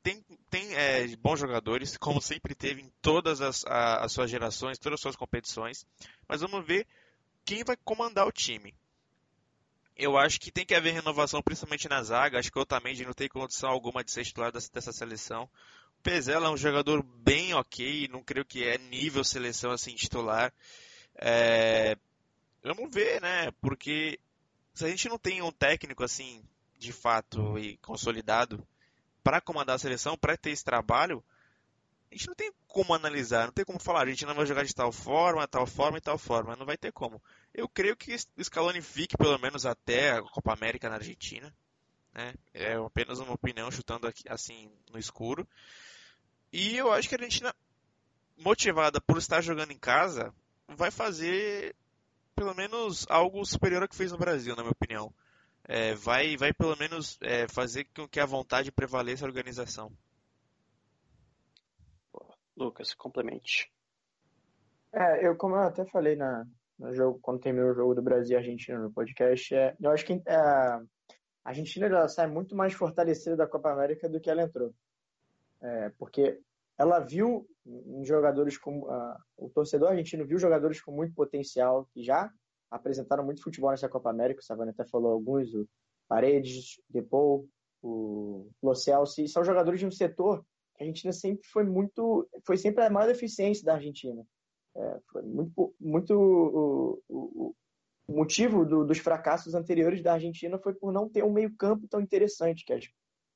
[0.02, 4.80] tem, tem é, bons jogadores, como sempre teve em todas as, a, as suas gerações,
[4.80, 5.86] todas as suas competições,
[6.28, 6.88] mas vamos ver
[7.46, 8.74] quem vai comandar o time
[9.96, 12.40] eu acho que tem que haver renovação, principalmente na zaga.
[12.40, 15.50] Acho que o Otamendi não tem condição alguma de ser titular dessa seleção.
[16.00, 20.54] O Pezela é um jogador bem ok, não creio que é nível seleção assim titular.
[21.16, 21.98] É...
[22.64, 23.52] Vamos ver, né?
[23.62, 24.20] Porque
[24.74, 26.44] se a gente não tem um técnico assim,
[26.78, 28.66] de fato e consolidado
[29.24, 31.24] para comandar a seleção, para ter esse trabalho,
[32.12, 34.64] a gente não tem como analisar, não tem como falar, a gente não vai jogar
[34.64, 37.22] de tal forma, tal forma e tal forma, não vai ter como.
[37.54, 41.54] Eu creio que o Scaloni fique pelo menos até a Copa América na Argentina,
[42.14, 42.34] né?
[42.54, 45.48] É apenas uma opinião chutando aqui, assim no escuro.
[46.52, 47.54] E eu acho que a Argentina,
[48.38, 50.34] motivada por estar jogando em casa,
[50.68, 51.76] vai fazer
[52.36, 55.14] pelo menos algo superior ao que fez no Brasil, na minha opinião.
[55.66, 59.92] É, vai, vai pelo menos é, fazer com que a vontade prevaleça a organização.
[62.56, 63.72] Lucas, complemente.
[64.92, 66.46] É, eu, como eu até falei na,
[66.78, 70.06] no jogo, quando terminou o jogo do Brasil e Argentina no podcast, é, eu acho
[70.06, 70.82] que é, a
[71.44, 74.74] Argentina já sai muito mais fortalecida da Copa América do que ela entrou.
[75.62, 76.40] É, porque
[76.78, 77.48] ela viu
[78.04, 78.88] jogadores como.
[78.88, 82.30] Uh, o torcedor argentino viu jogadores com muito potencial que já
[82.70, 84.42] apresentaram muito futebol nessa Copa América.
[84.42, 85.68] O Savana até falou alguns: o
[86.08, 87.48] Paredes, Depou,
[87.82, 89.26] o Lo Celso.
[89.28, 90.44] São jogadores de um setor
[90.80, 94.26] a Argentina sempre foi muito, foi sempre a maior deficiência da Argentina.
[94.76, 97.56] É, foi muito, muito o, o,
[98.08, 101.88] o motivo do, dos fracassos anteriores da Argentina foi por não ter um meio campo
[101.88, 102.66] tão interessante.
[102.66, 102.74] Que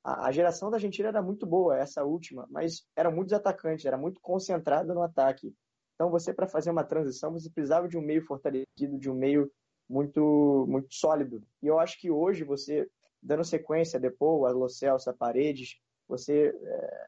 [0.04, 3.96] a, a geração da Argentina era muito boa, essa última, mas eram muitos atacantes, era
[3.96, 5.54] muito concentrada no ataque.
[5.94, 9.50] Então você para fazer uma transição você precisava de um meio fortalecido, de um meio
[9.88, 11.42] muito muito sólido.
[11.62, 12.88] E eu acho que hoje você
[13.22, 17.06] dando sequência depois a Lo Celso, a Paredes, você é,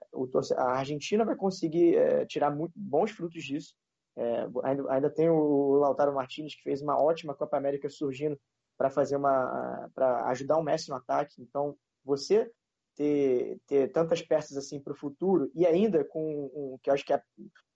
[0.56, 3.74] a Argentina vai conseguir é, tirar muito, bons frutos disso.
[4.16, 8.38] É, ainda, ainda tem o Lautaro Martinez que fez uma ótima Copa América surgindo
[8.76, 11.40] para fazer uma para ajudar o Messi no ataque.
[11.40, 12.50] Então você
[12.96, 17.04] ter, ter tantas peças assim para o futuro e ainda com um, que eu acho
[17.04, 17.22] que é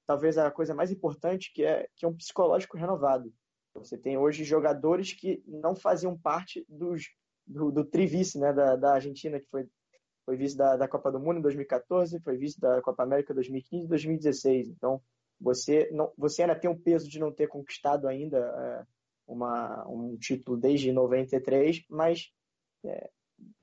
[0.07, 3.33] talvez a coisa mais importante que é que é um psicológico renovado.
[3.75, 7.03] Você tem hoje jogadores que não faziam parte dos,
[7.44, 9.66] do, do trivice né, da, da Argentina, que foi
[10.25, 13.85] foi vice da, da Copa do Mundo em 2014, foi vice da Copa América 2015
[13.85, 14.68] e 2016.
[14.68, 15.01] Então,
[15.40, 18.87] você, não, você ainda tem o peso de não ter conquistado ainda é,
[19.27, 22.33] uma, um título desde 93, mas
[22.85, 23.11] é,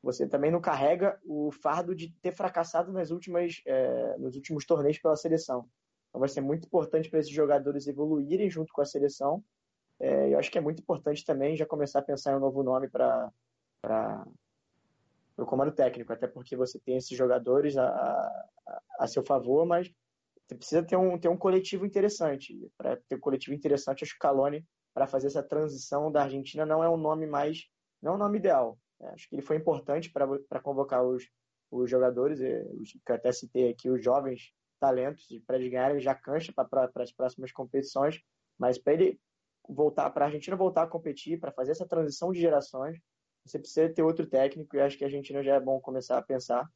[0.01, 4.99] você também não carrega o fardo de ter fracassado nas últimas, é, nos últimos torneios
[4.99, 5.67] pela seleção.
[6.09, 9.43] Então vai ser muito importante para esses jogadores evoluírem junto com a seleção.
[9.99, 12.63] É, eu acho que é muito importante também já começar a pensar em um novo
[12.63, 13.31] nome para
[15.37, 18.47] no comando técnico, até porque você tem esses jogadores a, a,
[18.99, 19.91] a seu favor, mas
[20.51, 22.53] você precisa ter um, ter um coletivo interessante.
[22.77, 26.65] Para ter um coletivo interessante, acho que o Calone, para fazer essa transição da Argentina,
[26.65, 27.65] não é um nome mais.
[28.01, 28.77] não é um nome ideal.
[28.99, 31.23] É, acho que ele foi importante para convocar os,
[31.71, 36.51] os jogadores, que eu até citei aqui, os jovens talentos, para eles ganharem já cancha
[36.53, 38.19] para as próximas competições,
[38.59, 39.19] mas para ele
[39.69, 42.97] voltar, para a Argentina voltar a competir, para fazer essa transição de gerações,
[43.45, 46.21] você precisa ter outro técnico e acho que a Argentina já é bom começar a
[46.21, 46.67] pensar.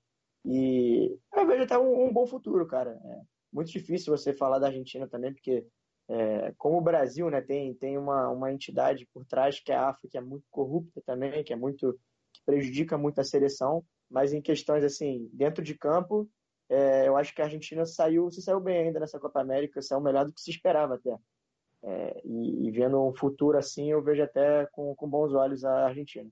[0.46, 3.00] E eu vejo até um, um bom futuro, cara.
[3.04, 5.66] É muito difícil você falar da Argentina também, porque
[6.10, 9.90] é, como o Brasil né, tem, tem uma, uma entidade por trás que é a
[9.90, 11.98] AFA, que é muito corrupta também, que é muito
[12.34, 16.30] que prejudica muito a seleção, mas em questões assim, dentro de campo,
[16.68, 20.02] é, eu acho que a Argentina saiu, se saiu bem ainda nessa Copa América, saiu
[20.02, 21.18] melhor do que se esperava até.
[21.82, 25.86] É, e, e, vendo um futuro assim, eu vejo até com, com bons olhos a
[25.86, 26.30] Argentina.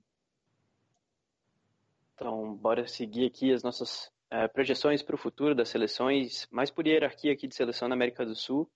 [2.14, 6.84] Então, bora seguir aqui as nossas é, projeções para o futuro das seleções, mais por
[6.84, 8.68] hierarquia aqui de seleção na América do Sul.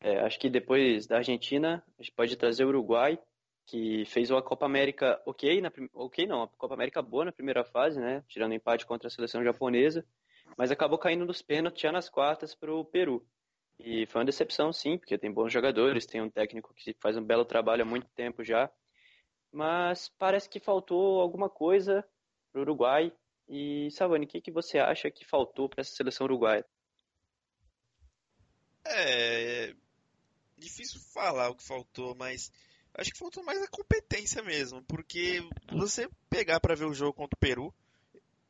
[0.00, 3.18] É, acho que depois da Argentina, a gente pode trazer o Uruguai,
[3.66, 7.62] que fez uma Copa América ok, na, ok não, a Copa América boa na primeira
[7.62, 8.24] fase, né?
[8.26, 10.02] Tirando empate contra a seleção japonesa,
[10.56, 13.22] mas acabou caindo nos pênaltis já nas quartas para o Peru.
[13.78, 17.22] E foi uma decepção, sim, porque tem bons jogadores, tem um técnico que faz um
[17.22, 18.70] belo trabalho há muito tempo já,
[19.52, 22.02] mas parece que faltou alguma coisa
[22.50, 23.12] para o Uruguai.
[23.48, 26.64] E, Savani, o que, que você acha que faltou para essa seleção uruguaia?
[28.84, 29.74] É
[30.62, 32.52] difícil falar o que faltou, mas
[32.94, 35.40] acho que faltou mais a competência mesmo, porque
[35.72, 37.74] você pegar para ver o jogo contra o Peru,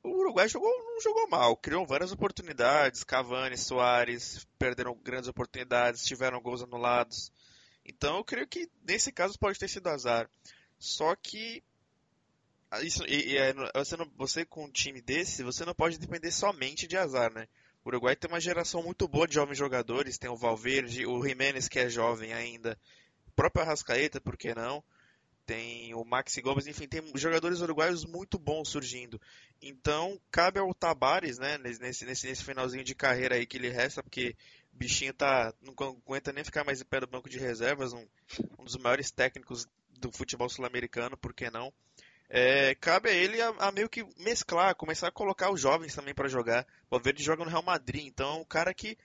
[0.03, 6.41] o Uruguai jogou, não jogou mal, criou várias oportunidades, Cavani, Soares perderam grandes oportunidades, tiveram
[6.41, 7.31] gols anulados.
[7.85, 10.29] Então eu creio que nesse caso pode ter sido azar.
[10.79, 11.63] Só que
[12.81, 16.31] isso, e, e, é, você, não, você com um time desse, você não pode depender
[16.31, 17.47] somente de azar, né?
[17.85, 21.69] O Uruguai tem uma geração muito boa de jovens jogadores, tem o Valverde, o Jiménez
[21.69, 22.79] que é jovem ainda,
[23.27, 24.83] o próprio Arrascaeta, por que não?
[25.45, 29.21] Tem o Maxi Gomes, enfim, tem jogadores uruguaios muito bons surgindo.
[29.61, 34.03] Então, cabe ao Tabares, né, nesse, nesse, nesse finalzinho de carreira aí que ele resta,
[34.03, 34.37] porque
[34.73, 38.07] bichinho tá, não aguenta nem ficar mais em pé do banco de reservas, um,
[38.59, 39.67] um dos maiores técnicos
[39.99, 41.73] do futebol sul-americano, por que não?
[42.35, 46.15] É, cabe a ele a, a, meio que mesclar, começar a colocar os jovens também
[46.15, 46.67] para jogar.
[46.87, 48.97] O Valverde joga no Real Madrid, então é um cara que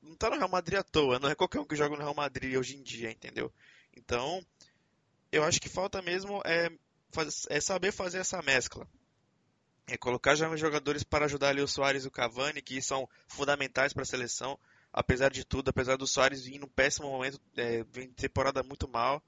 [0.00, 2.14] não tá no Real Madrid à toa, não é qualquer um que joga no Real
[2.14, 3.52] Madrid hoje em dia, entendeu?
[3.96, 4.46] Então,
[5.32, 6.70] eu acho que falta mesmo é,
[7.50, 8.86] é saber fazer essa mescla.
[9.88, 13.92] É colocar jovens jogadores para ajudar ali o Soares e o Cavani, que são fundamentais
[13.92, 14.56] para a seleção,
[14.92, 19.20] apesar de tudo, apesar do Soares vir num péssimo momento, é, vir temporada muito mal.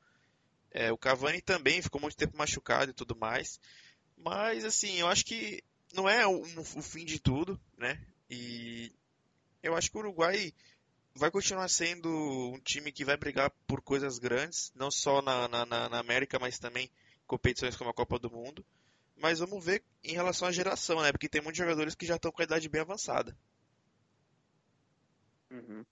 [0.75, 3.61] É, o Cavani também ficou muito tempo machucado e tudo mais.
[4.19, 5.63] Mas, assim, eu acho que
[5.95, 8.05] não é o, o fim de tudo, né?
[8.29, 8.93] E
[9.63, 10.53] eu acho que o Uruguai
[11.15, 15.65] vai continuar sendo um time que vai brigar por coisas grandes, não só na, na,
[15.65, 16.91] na América, mas também
[17.25, 18.67] competições como a Copa do Mundo.
[19.17, 21.13] Mas vamos ver em relação à geração, né?
[21.13, 23.37] Porque tem muitos jogadores que já estão com a idade bem avançada.
[25.53, 25.85] Uhum.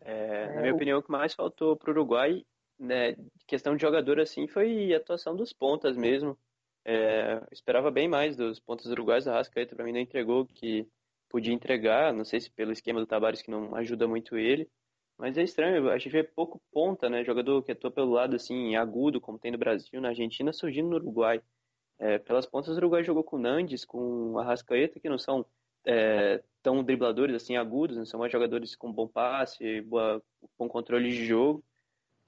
[0.00, 2.44] É, na minha opinião, o que mais faltou para o Uruguai
[2.82, 3.16] né,
[3.46, 6.36] questão de jogador assim, foi a atuação dos pontas mesmo.
[6.84, 9.28] É, esperava bem mais dos pontas uruguaios.
[9.28, 10.86] A Rascaeta para mim não entregou o que
[11.28, 12.12] podia entregar.
[12.12, 14.68] Não sei se pelo esquema do Tabares que não ajuda muito ele.
[15.16, 17.24] Mas é estranho, a gente vê pouco ponta, né?
[17.24, 20.96] Jogador que atua pelo lado assim, agudo, como tem no Brasil, na Argentina, surgindo no
[20.96, 21.40] Uruguai.
[21.98, 25.46] É, pelas pontas, o Uruguai jogou com Nandes, com a Rascaeta, que não são
[25.86, 30.20] é, tão dribladores assim, agudos, não são mais jogadores com bom passe, boa,
[30.58, 31.62] bom controle de jogo.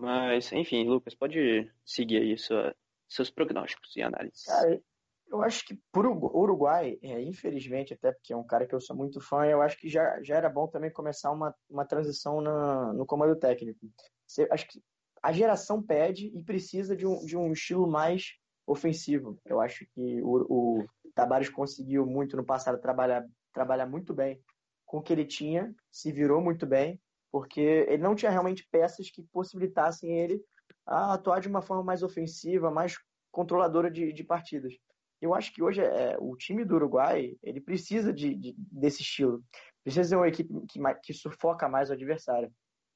[0.05, 2.75] Mas, enfim, Lucas, pode seguir aí sua,
[3.09, 4.45] seus prognósticos e análises.
[4.45, 4.81] Cara,
[5.29, 8.95] eu acho que por Uruguai, é, infelizmente, até porque é um cara que eu sou
[8.95, 12.93] muito fã, eu acho que já, já era bom também começar uma, uma transição na,
[12.93, 13.81] no comando técnico.
[14.27, 14.83] Você, acho que
[15.23, 18.35] a geração pede e precisa de um, de um estilo mais
[18.67, 19.41] ofensivo.
[19.45, 24.41] Eu acho que o, o Tabares conseguiu muito no passado trabalhar, trabalhar muito bem
[24.85, 27.01] com o que ele tinha, se virou muito bem,
[27.35, 30.41] porque ele não tinha realmente peças que possibilitassem ele
[30.87, 32.97] atuar de uma forma mais ofensiva, mais
[33.33, 34.73] controladora de, de partidas.
[35.21, 39.43] Eu acho que hoje é, o time do Uruguai ele precisa de, de desse estilo,
[39.83, 42.53] precisa ser uma equipe que, que sufoca mais o adversário.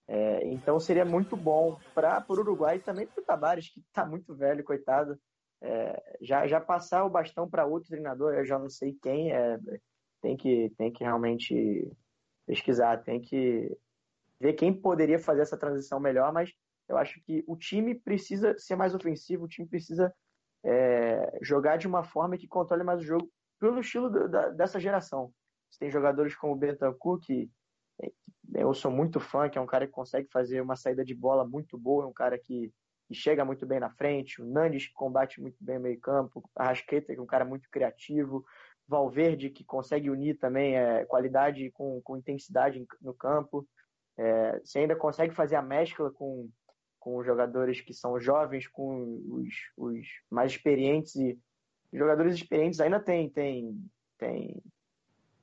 [0.07, 4.07] É, então seria muito bom para o Uruguai e também para o Tabares, que está
[4.07, 5.19] muito velho, coitado.
[5.61, 9.59] É, já, já passar o bastão para outro treinador, eu já não sei quem, é,
[10.23, 11.91] tem, que, tem que realmente
[12.47, 13.77] pesquisar, tem que
[14.41, 16.53] ver quem poderia fazer essa transição melhor, mas
[16.89, 20.13] eu acho que o time precisa ser mais ofensivo, o time precisa
[20.65, 25.33] é, jogar de uma forma que controle mais o jogo pelo estilo da, dessa geração.
[25.71, 27.51] Você tem jogadores como o Bentancur, que
[28.03, 28.11] é,
[28.55, 31.47] eu sou muito fã, que é um cara que consegue fazer uma saída de bola
[31.47, 32.73] muito boa, é um cara que,
[33.07, 36.49] que chega muito bem na frente, o Nandes que combate muito bem o meio campo,
[36.57, 38.45] a Rasqueta que é um cara muito criativo,
[38.87, 43.69] Valverde que consegue unir também é, qualidade com, com intensidade no campo.
[44.19, 46.51] É, você ainda consegue fazer a mescla com,
[46.99, 51.39] com os jogadores que são jovens, com os, os mais experientes e
[51.93, 53.81] jogadores experientes ainda tem tem
[54.19, 54.63] tem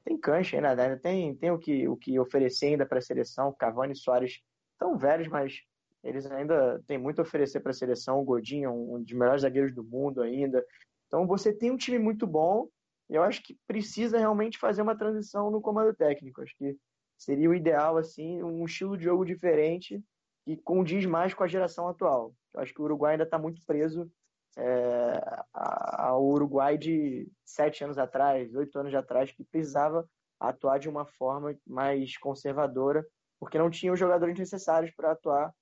[0.03, 3.53] tem cancha ainda, ainda tem tem o que o que oferecer ainda para a seleção.
[3.53, 4.41] Cavani e Soares
[4.73, 5.61] estão velhos, mas
[6.03, 8.19] eles ainda têm muito a oferecer para a seleção.
[8.19, 10.63] O Godinho, um dos melhores zagueiros do mundo ainda.
[11.07, 12.67] Então você tem um time muito bom.
[13.09, 16.41] Eu acho que precisa realmente fazer uma transição no comando técnico.
[16.41, 16.77] Acho que
[17.17, 20.03] seria o ideal, assim, um estilo de jogo diferente
[20.45, 22.33] e condiz mais com a geração atual.
[22.53, 24.09] Eu acho que o Uruguai ainda está muito preso
[24.57, 30.07] é, ao Uruguai de sete anos atrás, oito anos atrás, que precisava
[30.39, 33.05] atuar de uma forma mais conservadora
[33.39, 35.53] porque não tinha os jogadores necessários para atuar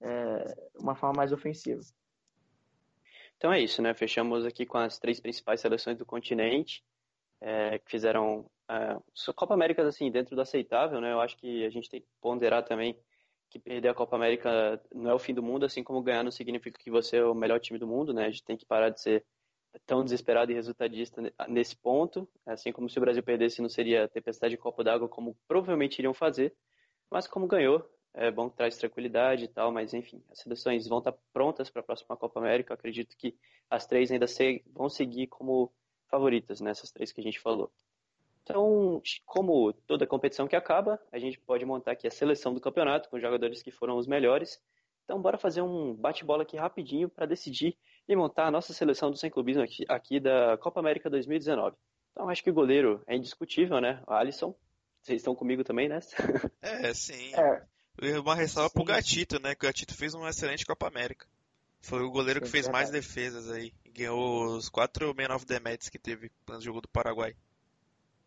[0.00, 1.80] é, uma forma mais ofensiva.
[3.36, 3.92] Então é isso, né?
[3.94, 6.84] Fechamos aqui com as três principais seleções do continente,
[7.40, 11.12] é, que fizeram é, Copa América assim dentro do aceitável, né?
[11.12, 12.98] Eu acho que a gente tem que ponderar também
[13.50, 16.30] que perder a Copa América não é o fim do mundo, assim como ganhar não
[16.30, 18.24] significa que você é o melhor time do mundo, né?
[18.24, 19.26] A gente tem que parar de ser
[19.86, 24.54] tão desesperado e resultadista nesse ponto, assim como se o Brasil perdesse não seria tempestade
[24.54, 26.54] de copo d'água como provavelmente iriam fazer,
[27.10, 30.98] mas como ganhou, é bom que traz tranquilidade e tal, mas enfim, as seleções vão
[30.98, 32.72] estar prontas para a próxima Copa América.
[32.72, 33.36] Eu acredito que
[33.70, 34.26] as três ainda
[34.72, 35.72] vão seguir como
[36.08, 37.70] favoritas nessas três que a gente falou.
[38.42, 43.08] Então, como toda competição que acaba, a gente pode montar aqui a seleção do campeonato
[43.08, 44.60] com jogadores que foram os melhores.
[45.04, 47.76] Então, bora fazer um bate-bola aqui rapidinho para decidir
[48.08, 51.76] e montar a nossa seleção do sem clubismo aqui, aqui da Copa América 2019.
[52.12, 54.02] Então, acho que o goleiro é indiscutível, né?
[54.06, 54.54] O Alisson.
[55.00, 56.16] Vocês estão comigo também nessa?
[56.62, 57.32] É, sim.
[57.34, 58.74] É, uma ressalva Sim.
[58.74, 59.54] pro Gatito, né?
[59.54, 61.26] Que o Gatito fez uma excelente Copa América.
[61.80, 63.72] Foi o goleiro Sim, que fez mais defesas aí.
[63.92, 67.34] Ganhou os 4 Man of the Match que teve no jogo do Paraguai.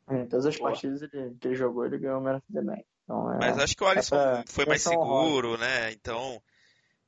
[0.09, 0.71] Em todas as Boa.
[0.71, 2.85] partidas ele, que ele jogou, ele ganhou o Man of the Match.
[3.03, 4.15] Então, é, Mas acho que o Alisson
[4.47, 5.61] foi mais seguro, rosa.
[5.61, 5.91] né?
[5.91, 6.41] Então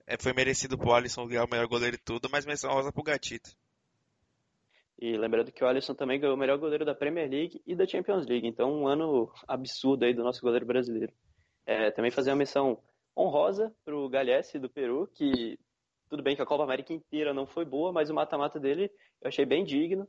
[0.06, 3.04] é, foi merecido pro Alisson ganhar o melhor goleiro e tudo, mas menção rosa pro
[3.04, 3.52] Gatito.
[5.00, 7.86] E lembrando que o Alisson também ganhou o melhor goleiro da Premier League e da
[7.86, 8.48] Champions League.
[8.48, 11.14] Então um ano absurdo aí do nosso goleiro brasileiro.
[11.66, 12.82] É, também fazer uma menção
[13.16, 15.60] honrosa para o Galhesse do Peru, que
[16.10, 18.90] tudo bem que a Copa América inteira não foi boa, mas o mata-mata dele
[19.22, 20.08] eu achei bem digno,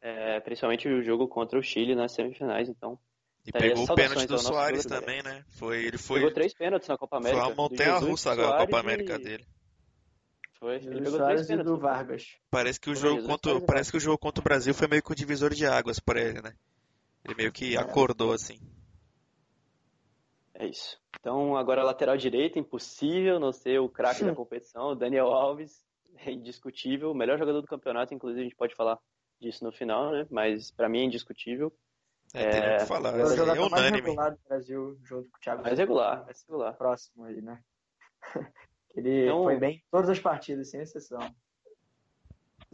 [0.00, 2.98] é, principalmente o jogo contra o Chile nas semifinais, então...
[3.46, 5.42] E pegou o pênalti do Soares também, né?
[5.48, 6.20] Foi, ele foi...
[6.20, 7.42] Pegou três pênaltis na Copa América.
[7.42, 9.18] Foi uma montanha-russa a Copa América e...
[9.18, 9.46] dele.
[10.58, 11.72] Foi, ele pegou três pênaltis.
[11.72, 12.36] do Vargas.
[12.50, 15.12] Parece que, o jogo contra, parece que o jogo contra o Brasil foi meio que
[15.12, 16.52] um divisor de águas para ele, né?
[17.24, 17.78] Ele meio que é.
[17.78, 18.58] acordou, assim.
[20.52, 20.98] É isso.
[21.20, 25.86] Então, agora lateral direito, impossível não ser o craque da competição, Daniel Alves,
[26.16, 28.98] é indiscutível, o melhor jogador do campeonato, inclusive a gente pode falar
[29.40, 30.26] disso no final, né?
[30.30, 31.72] Mas para mim é indiscutível.
[32.34, 32.50] É, é...
[32.50, 34.14] tem que falar, é, é, é unânime.
[34.14, 35.62] Mais do Brasil junto com o Thiago.
[35.62, 36.76] Mais regular, mais regular.
[36.76, 37.62] Próximo aí, né?
[38.94, 39.44] Ele então...
[39.44, 41.20] foi bem em todas as partidas, sem exceção.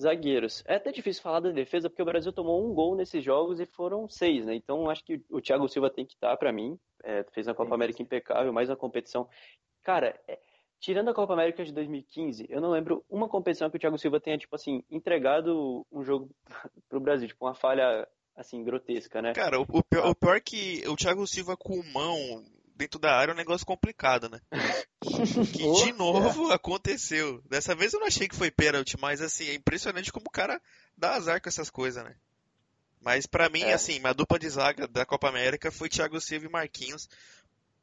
[0.01, 0.65] Zagueiros.
[0.67, 3.67] É até difícil falar da defesa, porque o Brasil tomou um gol nesses jogos e
[3.67, 4.55] foram seis, né?
[4.55, 6.79] Então acho que o Thiago Silva tem que estar para mim.
[7.03, 7.75] É, fez a Copa Sim.
[7.75, 9.29] América impecável, mais uma competição.
[9.83, 10.39] Cara, é,
[10.85, 14.21] tirando a Copa América de 2015, eu não lembro uma competição que o Thiago Silva
[14.21, 16.29] tenha, tipo assim, entregado um jogo
[16.91, 18.07] pro Brasil, tipo, uma falha,
[18.37, 19.33] assim, grotesca, né?
[19.33, 22.45] Cara, o, o, pior, o pior é que o Thiago Silva com mão
[22.77, 24.39] dentro da área é um negócio complicado, né?
[25.01, 27.41] que de novo aconteceu.
[27.49, 30.61] Dessa vez eu não achei que foi pênalti, mas assim, é impressionante como o cara
[30.99, 32.15] dá azar com essas coisas, né?
[33.01, 33.75] Mas para mim, é.
[33.75, 37.09] assim, a dupla de zaga da Copa América foi Thiago Silva e Marquinhos.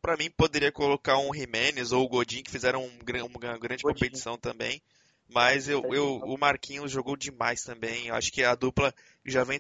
[0.02, 4.00] Para mim, poderia colocar um Jimenez ou o Godin, que fizeram um, uma grande Godin.
[4.00, 4.82] competição também.
[5.30, 8.08] Mas eu, eu, o Marquinhos jogou demais também.
[8.08, 8.94] Eu acho que a dupla
[9.26, 9.60] já vem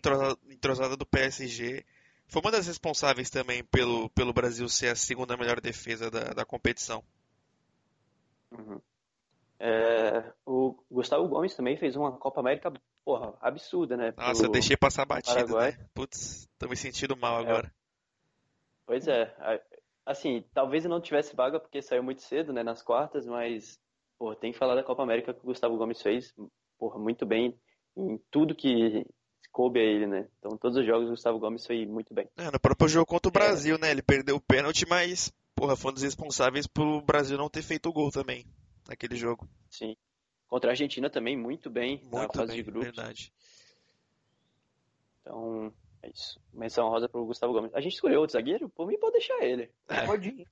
[0.50, 1.86] entrosada do PSG
[2.32, 6.46] foi uma das responsáveis também pelo, pelo Brasil ser a segunda melhor defesa da, da
[6.46, 7.04] competição.
[8.52, 8.80] Uhum.
[9.60, 12.72] É, o Gustavo Gomes também fez uma Copa América,
[13.04, 14.14] porra, absurda, né?
[14.16, 15.78] Nossa, eu deixei passar batida, né?
[15.94, 17.42] Putz, tô me sentindo mal é.
[17.44, 17.74] agora.
[18.86, 19.36] Pois é,
[20.06, 23.80] assim, talvez eu não tivesse vaga porque saiu muito cedo, né, nas quartas, mas,
[24.18, 26.34] porra, tem que falar da Copa América que o Gustavo Gomes fez,
[26.78, 27.58] porra, muito bem
[27.96, 29.06] em tudo que
[29.52, 30.28] coube a ele, né?
[30.40, 32.28] Então, todos os jogos o Gustavo Gomes foi muito bem.
[32.38, 33.80] É, no próprio jogo contra o Brasil, é.
[33.80, 33.92] né?
[33.92, 37.90] Ele perdeu o pênalti, mas, porra, foi um dos responsáveis pelo Brasil não ter feito
[37.90, 38.46] o gol também
[38.88, 39.48] naquele jogo.
[39.70, 39.96] Sim.
[40.48, 42.84] Contra a Argentina também, muito bem muito na fase bem, de grupos.
[42.84, 43.34] verdade.
[45.22, 45.74] Então,
[46.04, 46.40] é isso.
[46.54, 47.74] Menção rosa pro Gustavo Gomes.
[47.74, 48.70] A gente escolheu outro zagueiro?
[48.70, 49.72] Por mim, pode deixar ele.
[49.90, 50.06] É.
[50.06, 50.46] Godinho.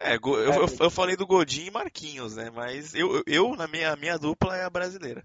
[0.00, 2.50] É, eu, eu, eu, falei do Godinho e Marquinhos, né?
[2.50, 5.24] Mas eu, eu na minha, minha dupla é a brasileira.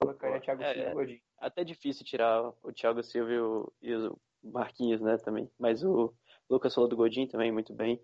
[0.00, 3.94] Colocaria Thiago é, Silva e Godinho até difícil tirar o Thiago Silva e o, e
[3.94, 5.50] o Marquinhos, né, também.
[5.58, 6.12] Mas o
[6.48, 8.00] Lucas falou do Godin também, muito bem.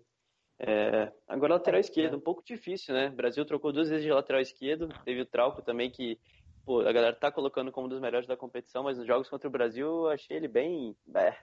[0.59, 3.09] É, agora, lateral esquerdo, um pouco difícil, né?
[3.09, 4.89] O Brasil trocou duas vezes de lateral esquerdo.
[5.05, 6.19] Teve o Trauco também, que
[6.67, 9.47] pô, a galera tá colocando como um dos melhores da competição, mas nos jogos contra
[9.47, 10.93] o Brasil eu achei ele bem.
[11.15, 11.33] É.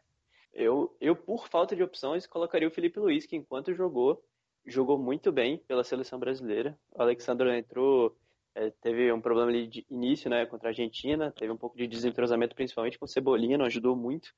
[0.53, 4.23] Eu, eu, por falta de opções, colocaria o Felipe Luiz, que enquanto jogou,
[4.67, 6.79] jogou muito bem pela seleção brasileira.
[6.93, 8.15] O Alexandre entrou
[8.55, 11.89] é, teve um problema ali de início, né, contra a Argentina, teve um pouco de
[11.89, 14.29] desentrosamento, principalmente com o Cebolinha, não ajudou muito.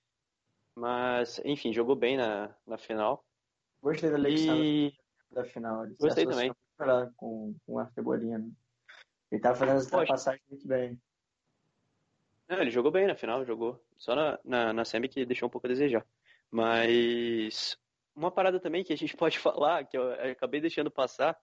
[0.76, 3.24] Mas, enfim, jogou bem na, na final.
[3.82, 5.34] Gostei da Alexandre e...
[5.34, 5.84] da final.
[5.84, 6.52] Ele Gostei também.
[7.16, 8.50] Com, com a Cebolinha, né?
[9.30, 11.00] Ele tava fazendo essa passagem muito bem.
[12.48, 13.82] Não, ele jogou bem na final, jogou.
[13.98, 16.06] Só na, na, na semi que deixou um pouco a desejar.
[16.50, 17.76] Mas
[18.14, 21.36] uma parada também que a gente pode falar, que eu acabei deixando passar,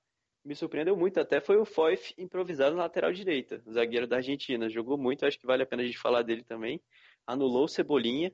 [0.44, 4.70] me surpreendeu muito até, foi o Foyf improvisado na lateral direita, zagueiro da Argentina.
[4.70, 6.82] Jogou muito, acho que vale a pena a gente falar dele também.
[7.26, 8.32] Anulou o Cebolinha.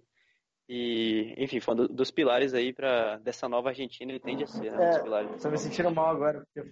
[0.68, 4.72] E, enfim, foi um dos pilares aí para dessa nova Argentina, ele tende a ser,
[4.72, 4.98] né?
[4.98, 5.38] É.
[5.40, 6.72] Tô me sentindo mal agora, porque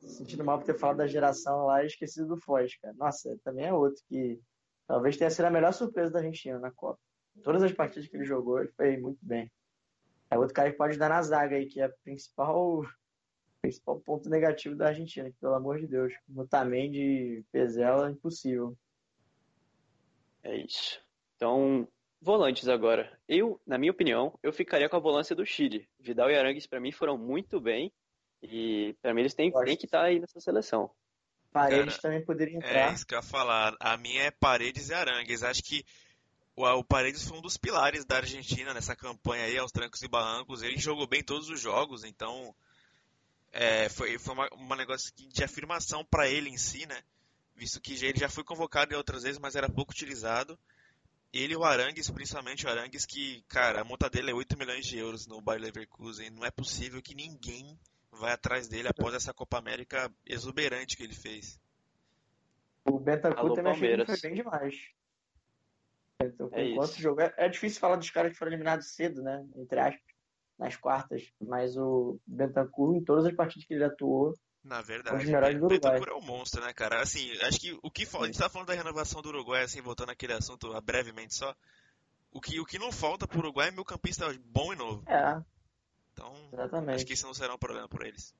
[0.00, 2.94] sentindo mal por ter falado da geração lá e esquecido do Foz, cara.
[2.94, 4.40] Nossa, também é outro que
[4.86, 6.98] talvez tenha sido a melhor surpresa da Argentina na Copa.
[7.42, 9.50] Todas as partidas que ele jogou, ele foi muito bem.
[10.30, 12.82] É outro cara que pode dar na zaga aí, que é a principal
[13.60, 18.76] principal ponto negativo da Argentina, que pelo amor de Deus, no de Pezela, impossível.
[20.42, 21.00] É isso.
[21.34, 21.88] Então,
[22.20, 23.18] Volantes agora.
[23.28, 25.88] Eu, na minha opinião, eu ficaria com a volância do Chile.
[25.98, 27.92] Vidal e Arangues, para mim, foram muito bem.
[28.50, 30.90] E para mim eles têm, têm que estar tá aí nessa seleção.
[31.52, 32.90] Paredes Cara, também poderia entrar.
[32.90, 33.74] É isso que eu ia falar.
[33.80, 35.42] A minha é Paredes e Arangues.
[35.42, 35.84] Acho que
[36.54, 40.08] o, o Paredes foi um dos pilares da Argentina nessa campanha aí, aos trancos e
[40.08, 40.62] barrancos.
[40.62, 42.54] Ele jogou bem todos os jogos, então
[43.52, 47.02] é, foi, foi uma, uma negócio de afirmação para ele em si, né?
[47.54, 50.58] Visto que ele já foi convocado em outras vezes, mas era pouco utilizado.
[51.32, 54.86] Ele e o Arangues, principalmente o Arangues, que, cara, a monta dele é 8 milhões
[54.86, 56.30] de euros no Bayer Leverkusen.
[56.30, 57.78] Não é possível que ninguém
[58.16, 61.60] vai atrás dele após essa Copa América exuberante que ele fez.
[62.84, 64.74] O Bentancur também achei que foi bem demais.
[66.22, 69.46] Então, é enquanto jogo, é, é difícil falar dos caras que foram eliminados cedo, né?
[69.56, 70.14] Entre aspas,
[70.58, 71.22] nas quartas.
[71.40, 74.34] Mas o Bentancur, em todas as partidas que ele atuou,
[74.66, 75.30] na verdade,
[75.62, 77.00] o Bentancur é um monstro, né, cara?
[77.00, 80.10] Assim, acho que o que a gente tá falando da renovação do Uruguai, assim, voltando
[80.10, 81.54] aquele assunto brevemente só.
[82.32, 85.04] O que, o que não falta pro Uruguai é meu campista bom e novo.
[85.08, 85.40] É.
[86.16, 86.94] Então, Exatamente.
[86.96, 88.34] acho que isso não será um problema por eles.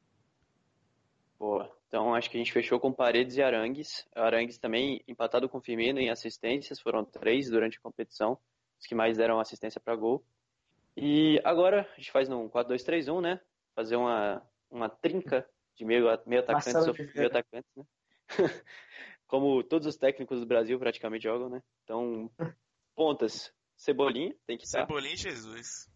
[1.38, 1.70] Boa.
[1.86, 4.08] Então, acho que a gente fechou com Paredes e Arangues.
[4.14, 8.38] Arangues também empatado com Firmino em assistências, foram três durante a competição,
[8.80, 10.24] os que mais deram assistência para gol.
[10.96, 13.40] E agora a gente faz num 4-2-3-1, né?
[13.74, 17.84] Fazer uma, uma trinca de meio, meio atacantes ou meio atacantes, né?
[19.28, 21.62] Como todos os técnicos do Brasil praticamente jogam, né?
[21.84, 22.30] Então,
[22.96, 24.80] pontas, Cebolinha, tem que estar.
[24.80, 25.94] Cebolinha e Jesus.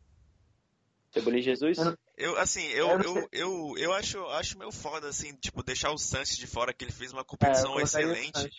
[1.13, 1.79] Cebolinha e Jesus?
[2.17, 6.37] Eu, assim, eu, eu, eu, eu acho, acho meio foda, assim, tipo, deixar o Sanches
[6.37, 8.51] de fora, que ele fez uma competição é, excelente.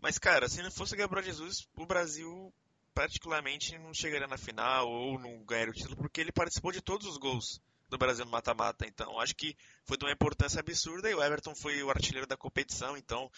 [0.00, 2.52] Mas, cara, se não fosse o Gabriel Jesus, o Brasil
[2.94, 7.06] particularmente não chegaria na final ou não ganharia o título, porque ele participou de todos
[7.06, 8.86] os gols do Brasil no mata-mata.
[8.86, 12.36] Então, acho que foi de uma importância absurda e o Everton foi o artilheiro da
[12.36, 12.96] competição.
[12.96, 13.30] Então,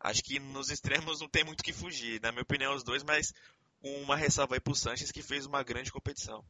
[0.00, 2.20] acho que nos extremos não tem muito que fugir.
[2.20, 3.32] Na minha opinião, os dois, mas
[3.80, 6.44] uma ressalva aí pro Sanches, que fez uma grande competição.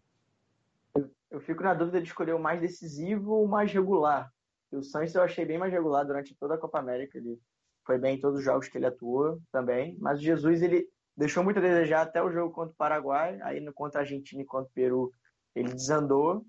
[1.31, 4.33] Eu, fico na dúvida de escolher o mais decisivo ou o mais regular.
[4.73, 7.19] o Sanches eu achei bem mais regular durante toda a Copa América.
[7.19, 7.39] Ele
[7.85, 9.97] foi bem em todos os jogos que ele atuou também.
[10.01, 13.39] Mas o Jesus, ele deixou muito a desejar até o jogo contra o Paraguai.
[13.43, 15.13] Aí no contra a Argentina e contra o Peru,
[15.55, 16.45] ele desandou.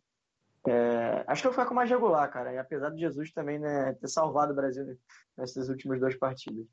[0.67, 2.53] É, acho que eu vou ficar com mais regular, cara.
[2.53, 4.85] E apesar de Jesus também né, ter salvado o Brasil
[5.37, 6.65] nessas últimas duas partidas.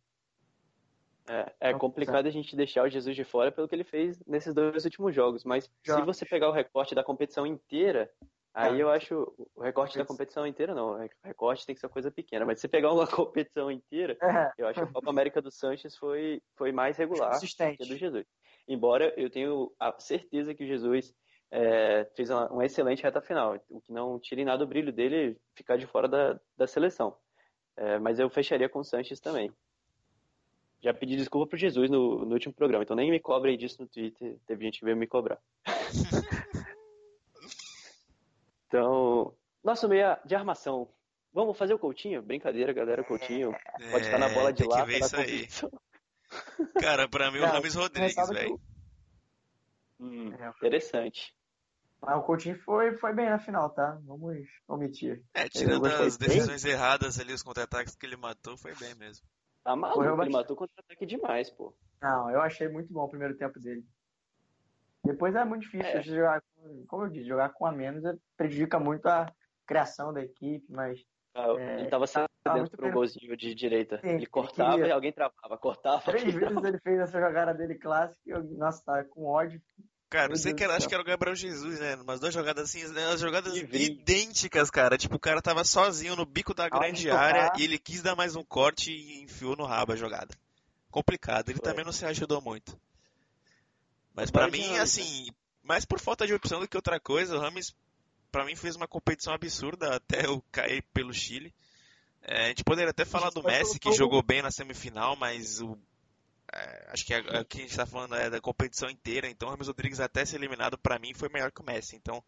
[1.29, 4.55] É, é complicado a gente deixar o Jesus de fora pelo que ele fez nesses
[4.55, 5.97] dois últimos jogos, mas Já.
[5.97, 8.09] se você pegar o recorte da competição inteira,
[8.55, 8.83] aí é.
[8.83, 12.11] eu acho o recorte da competição inteira não, o recorte tem que ser uma coisa
[12.13, 14.53] pequena, mas se pegar uma competição inteira, é.
[14.57, 17.97] eu acho que a Copa América do Sanches foi, foi mais regular que a do
[17.97, 18.27] Jesus.
[18.69, 21.13] Embora eu tenho a certeza que o Jesus
[21.51, 25.37] é, fez uma, uma, excelente reta final, o que não tire nada o brilho dele
[25.55, 27.17] ficar de fora da, da seleção.
[27.77, 29.53] É, mas eu fecharia com o Sanches também.
[30.83, 33.89] Já pedi desculpa pro Jesus no, no último programa, então nem me cobrem disso no
[33.89, 34.37] Twitter.
[34.47, 35.39] Teve gente que veio me cobrar.
[38.69, 40.89] então, nosso meia de armação.
[41.33, 42.23] Vamos fazer o Coutinho?
[42.23, 43.05] Brincadeira, galera.
[43.05, 44.87] Coutinho é, pode estar na bola de lá.
[44.89, 45.49] isso aí.
[46.81, 48.61] Cara, pra mim, o Rames Rodrigues, velho.
[50.01, 51.35] Hum, é, interessante.
[52.01, 53.99] Mas o Coutinho foi, foi bem na final, tá?
[54.05, 55.23] Vamos omitir.
[55.35, 56.73] É, tirando as decisões bem.
[56.73, 59.27] erradas ali, os contra-ataques que ele matou, foi bem mesmo.
[59.67, 61.75] Tá maluco, ele matou contra-ataque demais, pô.
[62.01, 63.85] Não, eu achei muito bom o primeiro tempo dele.
[65.05, 66.03] Depois é muito difícil é.
[66.05, 66.41] jogar,
[66.87, 68.05] como eu disse, jogar com a menos
[68.37, 69.27] prejudica muito a
[69.67, 71.05] criação da equipe, mas.
[71.35, 73.99] Ah, é, ele tava saindo dentro pro golzinho de direita.
[73.99, 76.01] Sim, ele cortava ele e alguém travava, cortava.
[76.01, 79.61] Três vezes ele fez essa jogada dele clássica e eu, nossa, tá com ódio.
[80.09, 81.97] Cara, eu sei que era, acho que era o Gabriel Jesus, né?
[81.97, 83.07] Umas duas jogadas assim, né?
[83.13, 84.97] as jogadas idênticas, cara.
[84.97, 88.37] Tipo, o cara tava sozinho no bico da grande área e ele quis dar mais
[88.37, 90.33] um corte e enfiou no rabo a jogada.
[90.91, 91.49] Complicado.
[91.49, 91.69] Ele Foi.
[91.69, 92.79] também não se ajudou muito.
[94.15, 95.29] Mas para mim, assim,
[95.63, 97.75] mais por falta de opção do que outra coisa, o Rames,
[98.31, 101.53] para mim, fez uma competição absurda até eu cair pelo Chile.
[102.23, 105.77] É, a gente poderia até falar do Messi, que jogou bem na semifinal, mas o
[106.53, 109.69] é, acho que a, a, gente está falando é da competição inteira, então o Ramos
[109.69, 111.97] Rodrigues até ser eliminado para mim foi melhor que o Messi.
[111.97, 112.23] Então,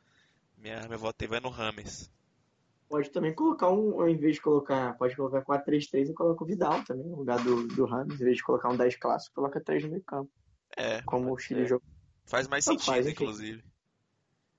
[0.56, 2.10] Minha, minha voto aí vai no Rames.
[2.88, 6.82] Pode também colocar um, ao invés de colocar, pode colocar 4-3-3 e coloca o Vidal
[6.84, 8.18] também, no lugar do, do Ramos.
[8.20, 10.30] Em vez de colocar um 10 clássico, coloca 3 no meio campo.
[10.76, 11.02] É.
[11.02, 11.66] Como o Chile é.
[11.66, 11.86] jogou.
[12.24, 13.62] Faz mais Não sentido, faz, inclusive.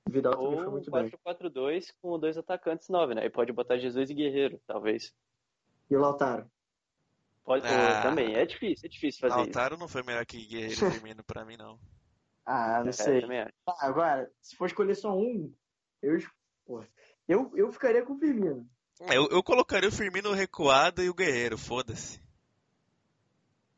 [0.08, 1.10] O Vidal também foi Ou um muito bem.
[1.10, 3.26] 4-4-2 com dois atacantes 9, né?
[3.26, 5.14] E pode botar Jesus e Guerreiro, talvez.
[5.90, 6.50] E o Lautaro?
[7.50, 8.04] Pode Ah.
[8.04, 8.36] também.
[8.36, 11.58] É difícil, é difícil fazer Lautaro não foi melhor que Guerreiro e Firmino pra mim,
[11.58, 11.80] não.
[12.46, 13.02] Ah, não isso.
[13.02, 13.24] sei.
[13.24, 13.54] É, acho.
[13.68, 15.52] Ah, agora, se for escolher só um,
[16.00, 16.20] eu,
[17.28, 18.70] eu, eu ficaria com o Firmino.
[19.02, 22.22] É, Eu, eu colocaria o Firmino recuado e o Guerreiro, foda-se.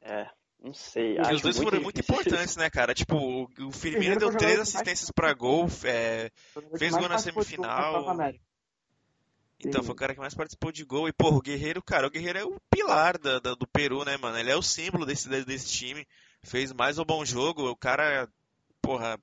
[0.02, 0.30] É,
[0.62, 1.16] não sei.
[1.16, 2.94] Porque acho os dois foram muito importantes, né, cara?
[2.94, 6.30] Tipo, o, o Firmino deu três assistências pra gol, é,
[6.78, 8.04] Fez mais gol na semifinal.
[9.64, 11.08] Então, foi o cara que mais participou de gol.
[11.08, 14.18] E, porra, o Guerreiro, cara, o Guerreiro é o pilar da, da- do Peru, né,
[14.18, 14.38] mano?
[14.38, 16.08] Ele é o símbolo desse, desse time.
[16.44, 17.70] Fez mais um bom jogo.
[17.70, 18.28] O cara,
[18.82, 19.20] porra,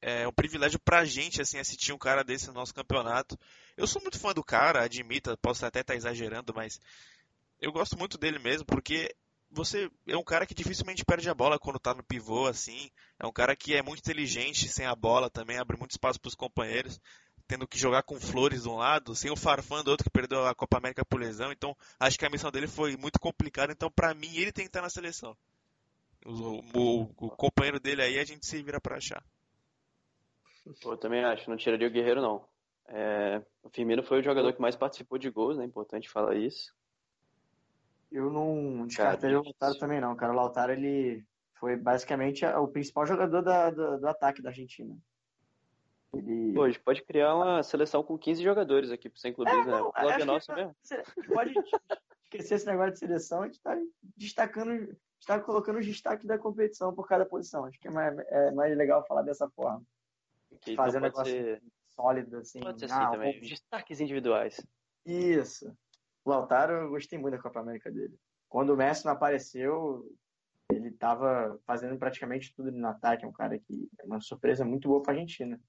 [0.00, 3.38] é um privilégio pra gente, assim, assistir um cara desse no nosso campeonato.
[3.76, 6.80] Eu sou muito fã do cara, admito, posso até estar exagerando, mas
[7.60, 9.14] eu gosto muito dele mesmo, porque
[9.50, 12.90] você é um cara que dificilmente perde a bola quando tá no pivô, assim.
[13.18, 16.34] É um cara que é muito inteligente sem a bola também, abre muito espaço pros
[16.34, 17.00] companheiros
[17.48, 20.46] tendo que jogar com Flores de um lado, sem o Farfán do outro que perdeu
[20.46, 21.50] a Copa América por lesão.
[21.50, 23.72] Então, acho que a missão dele foi muito complicada.
[23.72, 25.34] Então, pra mim, ele tem que estar na seleção.
[26.26, 29.24] O, o- o companheiro dele aí a gente se vira pra achar.
[30.82, 32.44] Pô, eu também acho, não tiraria o Guerreiro, não.
[32.88, 35.64] É, o Firmino foi o jogador que mais participou de gols, né?
[35.64, 36.74] Importante falar isso.
[38.12, 40.14] Eu não descartaria o Lautaro também, não.
[40.16, 41.24] Cara, o Lautaro, ele
[41.54, 44.94] foi basicamente o principal jogador da- do, do ataque da Argentina.
[46.14, 46.54] Ele...
[46.54, 49.80] Pô, a gente pode criar uma seleção com 15 jogadores aqui pro Sem Clubismo, né?
[49.80, 50.74] O clube é nosso tá- mesmo.
[51.32, 51.52] Pode
[52.24, 53.76] esquecer esse negócio de seleção, a gente tá
[54.16, 57.64] destacando, está colocando os destaques da competição por cada posição.
[57.64, 59.82] Acho que é mais, é mais legal falar dessa forma.
[60.60, 61.62] Que, Fazer um então pode negócio ser,
[61.94, 62.60] sólido, assim.
[62.60, 63.40] pode ser assim Ah, também.
[63.40, 64.66] Destaques individuais.
[65.04, 65.76] Isso.
[66.24, 68.18] O Lautaro, eu gostei muito da Copa América dele.
[68.48, 70.10] Quando o Messi não apareceu,
[70.70, 73.24] ele tava fazendo praticamente tudo no ataque.
[73.24, 75.60] É um cara que é uma surpresa muito boa pra Argentina.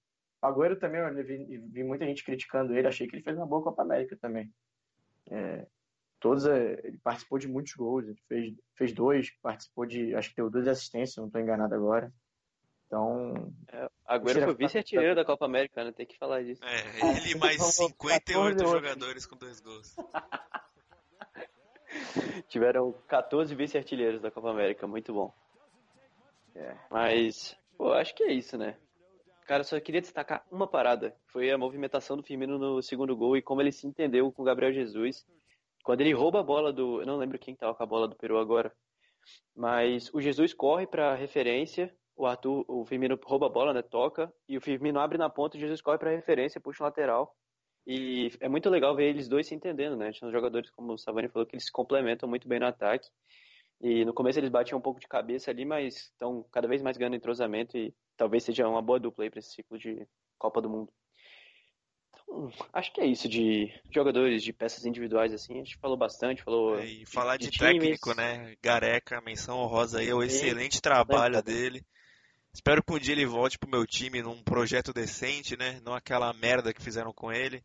[0.42, 2.88] O Agüero também, eu vi, vi muita gente criticando ele.
[2.88, 4.52] Achei que ele fez uma boa Copa América também.
[5.30, 5.68] É,
[6.20, 8.06] todos, é, ele participou de muitos gols.
[8.06, 10.16] Ele fez, fez dois, participou de.
[10.16, 12.12] Acho que deu duas assistências, não estou enganado agora.
[12.88, 15.92] Então, É, Agüero foi vice-artilheiro da Copa América, né?
[15.92, 16.64] Tem que falar disso.
[16.64, 18.72] É, ele e mais Vamos 58 14 outros.
[18.72, 19.96] jogadores com dois gols.
[22.48, 25.32] Tiveram 14 vice-artilheiros da Copa América, muito bom.
[26.56, 26.76] É.
[26.90, 28.76] Mas, pô, acho que é isso, né?
[29.50, 31.16] Cara, só queria destacar uma parada.
[31.26, 34.46] Foi a movimentação do Firmino no segundo gol e como ele se entendeu com o
[34.46, 35.26] Gabriel Jesus.
[35.84, 37.02] Quando ele rouba a bola do.
[37.02, 38.72] Eu não lembro quem tava com a bola do Peru agora.
[39.56, 41.92] Mas o Jesus corre pra referência.
[42.16, 43.82] O Arthur, o Firmino rouba a bola, né?
[43.82, 44.32] Toca.
[44.48, 47.36] E o Firmino abre na ponta, o Jesus corre pra referência, puxa o lateral.
[47.88, 50.14] E é muito legal ver eles dois se entendendo, né?
[50.14, 53.10] São jogadores, como o Savani falou, que eles se complementam muito bem no ataque.
[53.82, 56.98] E no começo eles batiam um pouco de cabeça ali, mas estão cada vez mais
[56.98, 60.06] ganhando entrosamento e talvez seja uma boa dupla aí para esse ciclo de
[60.38, 60.92] Copa do Mundo.
[62.12, 65.54] Então, acho que é isso de jogadores, de peças individuais, assim.
[65.56, 66.78] A gente falou bastante, falou.
[66.78, 68.18] É, E falar de, de técnico, times.
[68.18, 68.56] né?
[68.62, 70.28] Gareca, menção honrosa aí, é o Sim.
[70.28, 71.84] excelente trabalho dele.
[72.54, 75.80] Espero que um dia ele volte pro meu time num projeto decente, né?
[75.84, 77.64] Não aquela merda que fizeram com ele.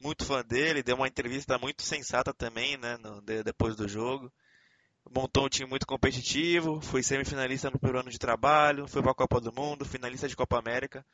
[0.00, 2.96] Muito fã dele, deu uma entrevista muito sensata também, né?
[2.98, 4.32] no- de- depois do jogo.
[5.12, 9.40] Montou um time muito competitivo, foi semifinalista no primeiro ano de trabalho, foi pra Copa
[9.40, 11.04] do Mundo, finalista de Copa América.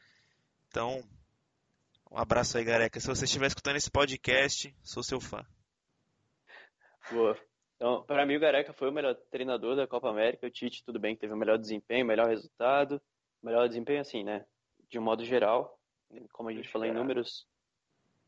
[0.68, 1.02] Então,
[2.10, 3.00] um abraço aí, Gareca.
[3.00, 5.42] Se você estiver escutando esse podcast, sou seu fã.
[7.10, 7.38] Boa.
[7.76, 10.46] Então, para mim, o Gareca foi o melhor treinador da Copa América.
[10.46, 13.00] O Tite, tudo bem, que teve o melhor desempenho, melhor resultado.
[13.42, 14.44] Melhor desempenho, assim, né?
[14.90, 15.78] De um modo geral,
[16.32, 17.46] como a gente falou em números.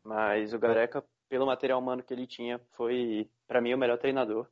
[0.02, 4.48] Mas o Gareca, pelo material humano que ele tinha, foi, para mim, o melhor treinador.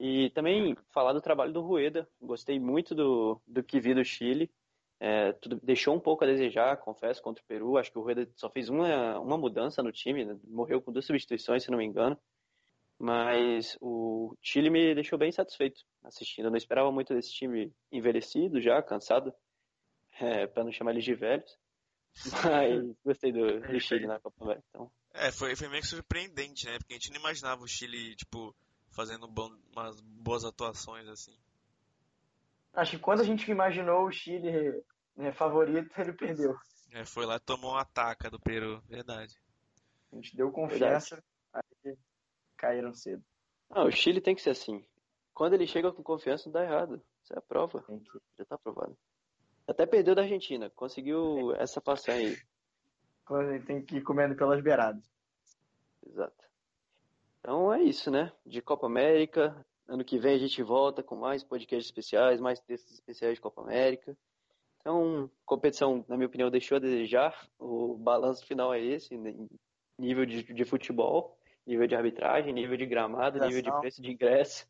[0.00, 2.08] E também falar do trabalho do Rueda.
[2.20, 4.50] Gostei muito do, do que vi do Chile.
[5.00, 7.76] É, tudo, deixou um pouco a desejar, confesso, contra o Peru.
[7.76, 10.38] Acho que o Rueda só fez uma, uma mudança no time, né?
[10.44, 12.18] morreu com duas substituições, se não me engano.
[12.98, 16.46] Mas o Chile me deixou bem satisfeito assistindo.
[16.46, 19.32] Eu não esperava muito desse time envelhecido já, cansado,
[20.20, 21.56] é, para não chamar eles de velhos.
[22.44, 24.66] Mas gostei do, do Chile na Copa América.
[24.70, 26.76] Então, É, foi, foi meio que surpreendente, né?
[26.78, 28.52] Porque a gente não imaginava o Chile, tipo,
[28.98, 31.32] fazendo bom, umas boas atuações assim.
[32.74, 34.82] acho que quando a gente imaginou o Chile
[35.16, 36.56] né, favorito, ele perdeu.
[36.90, 39.40] É, foi lá e tomou uma ataca do Peru, verdade.
[40.10, 41.22] A gente deu confiança,
[41.52, 41.96] aí
[42.56, 43.22] caíram cedo.
[43.70, 44.84] ah, o Chile tem que ser assim.
[45.32, 47.00] Quando ele chega com confiança, não dá errado.
[47.22, 47.80] Isso é a prova.
[47.82, 48.10] Tem que...
[48.36, 48.98] Já tá aprovado.
[49.64, 50.70] Até perdeu da Argentina.
[50.70, 52.36] Conseguiu essa passagem
[53.28, 53.60] aí.
[53.64, 55.04] Tem que ir comendo pelas beiradas.
[56.04, 56.47] Exato.
[57.48, 58.30] Então é isso, né?
[58.44, 59.66] De Copa América.
[59.88, 63.62] Ano que vem a gente volta com mais podcasts especiais, mais textos especiais de Copa
[63.62, 64.14] América.
[64.78, 67.48] Então, competição, na minha opinião, deixou a desejar.
[67.58, 69.16] O balanço final é esse,
[69.98, 74.68] nível de, de futebol, nível de arbitragem, nível de gramado, nível de preço de ingresso.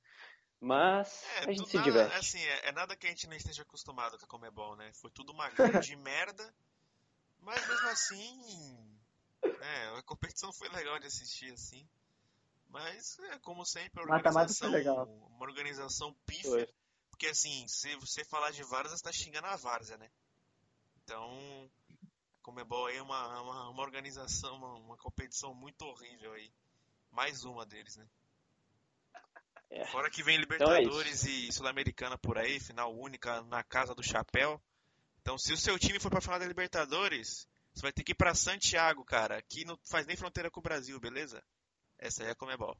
[0.60, 2.16] Mas é, a gente se nada, diverte.
[2.16, 4.92] Assim, é, é, nada que a gente não esteja acostumado com a Comebol, né?
[4.94, 6.54] Foi tudo uma grande merda,
[7.40, 8.98] mas mesmo assim,
[9.42, 11.84] é, a competição foi legal de assistir, assim.
[12.68, 16.50] Mas, é, como sempre, a organização, uma organização pífia.
[16.50, 16.68] Foi.
[17.10, 20.10] Porque, assim, se você falar de várzea, você tá xingando a várzea, né?
[21.02, 26.52] Então, a Comebol aí é uma, uma, uma organização, uma, uma competição muito horrível aí.
[27.10, 28.06] Mais uma deles, né?
[29.70, 29.86] É.
[29.86, 34.02] Fora que vem Libertadores então é e Sul-Americana por aí, final única na casa do
[34.02, 34.60] chapéu.
[35.20, 38.14] Então, se o seu time for pra final da Libertadores, você vai ter que ir
[38.14, 41.44] pra Santiago, cara, que não faz nem fronteira com o Brasil, beleza?
[41.98, 42.76] Essa aí é a Comebol.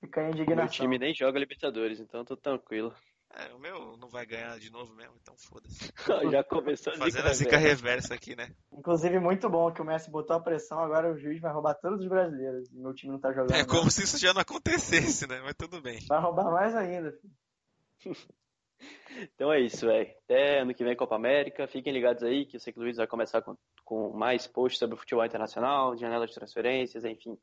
[0.00, 0.66] Fica a indignação.
[0.66, 2.94] O time nem joga Libertadores, então tô tranquilo.
[3.34, 5.92] É, o meu não vai ganhar de novo mesmo, então foda-se.
[6.32, 8.48] Já começou a Fazendo a zica reversa aqui, né?
[8.72, 12.00] Inclusive, muito bom que o Messi botou a pressão, agora o juiz vai roubar todos
[12.00, 12.70] os brasileiros.
[12.70, 13.54] E meu time não tá jogando.
[13.54, 15.40] É como se isso já não acontecesse, né?
[15.42, 15.98] Mas tudo bem.
[16.08, 17.34] Vai roubar mais ainda, filho.
[19.34, 20.10] então é isso, velho.
[20.24, 21.68] Até ano que vem Copa América.
[21.68, 24.78] Fiquem ligados aí, que eu sei que o Luiz vai começar com, com mais posts
[24.78, 27.38] sobre o futebol internacional, janelas de transferências, enfim.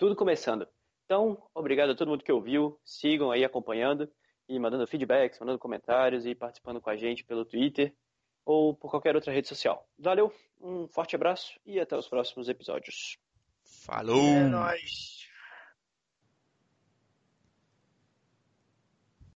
[0.00, 0.66] Tudo começando.
[1.04, 2.80] Então, obrigado a todo mundo que ouviu.
[2.82, 4.10] Sigam aí acompanhando
[4.48, 7.94] e mandando feedbacks, mandando comentários e participando com a gente pelo Twitter
[8.42, 9.86] ou por qualquer outra rede social.
[9.98, 13.18] Valeu, um forte abraço e até os próximos episódios.
[13.62, 14.24] Falou!
[14.24, 15.19] É nóis!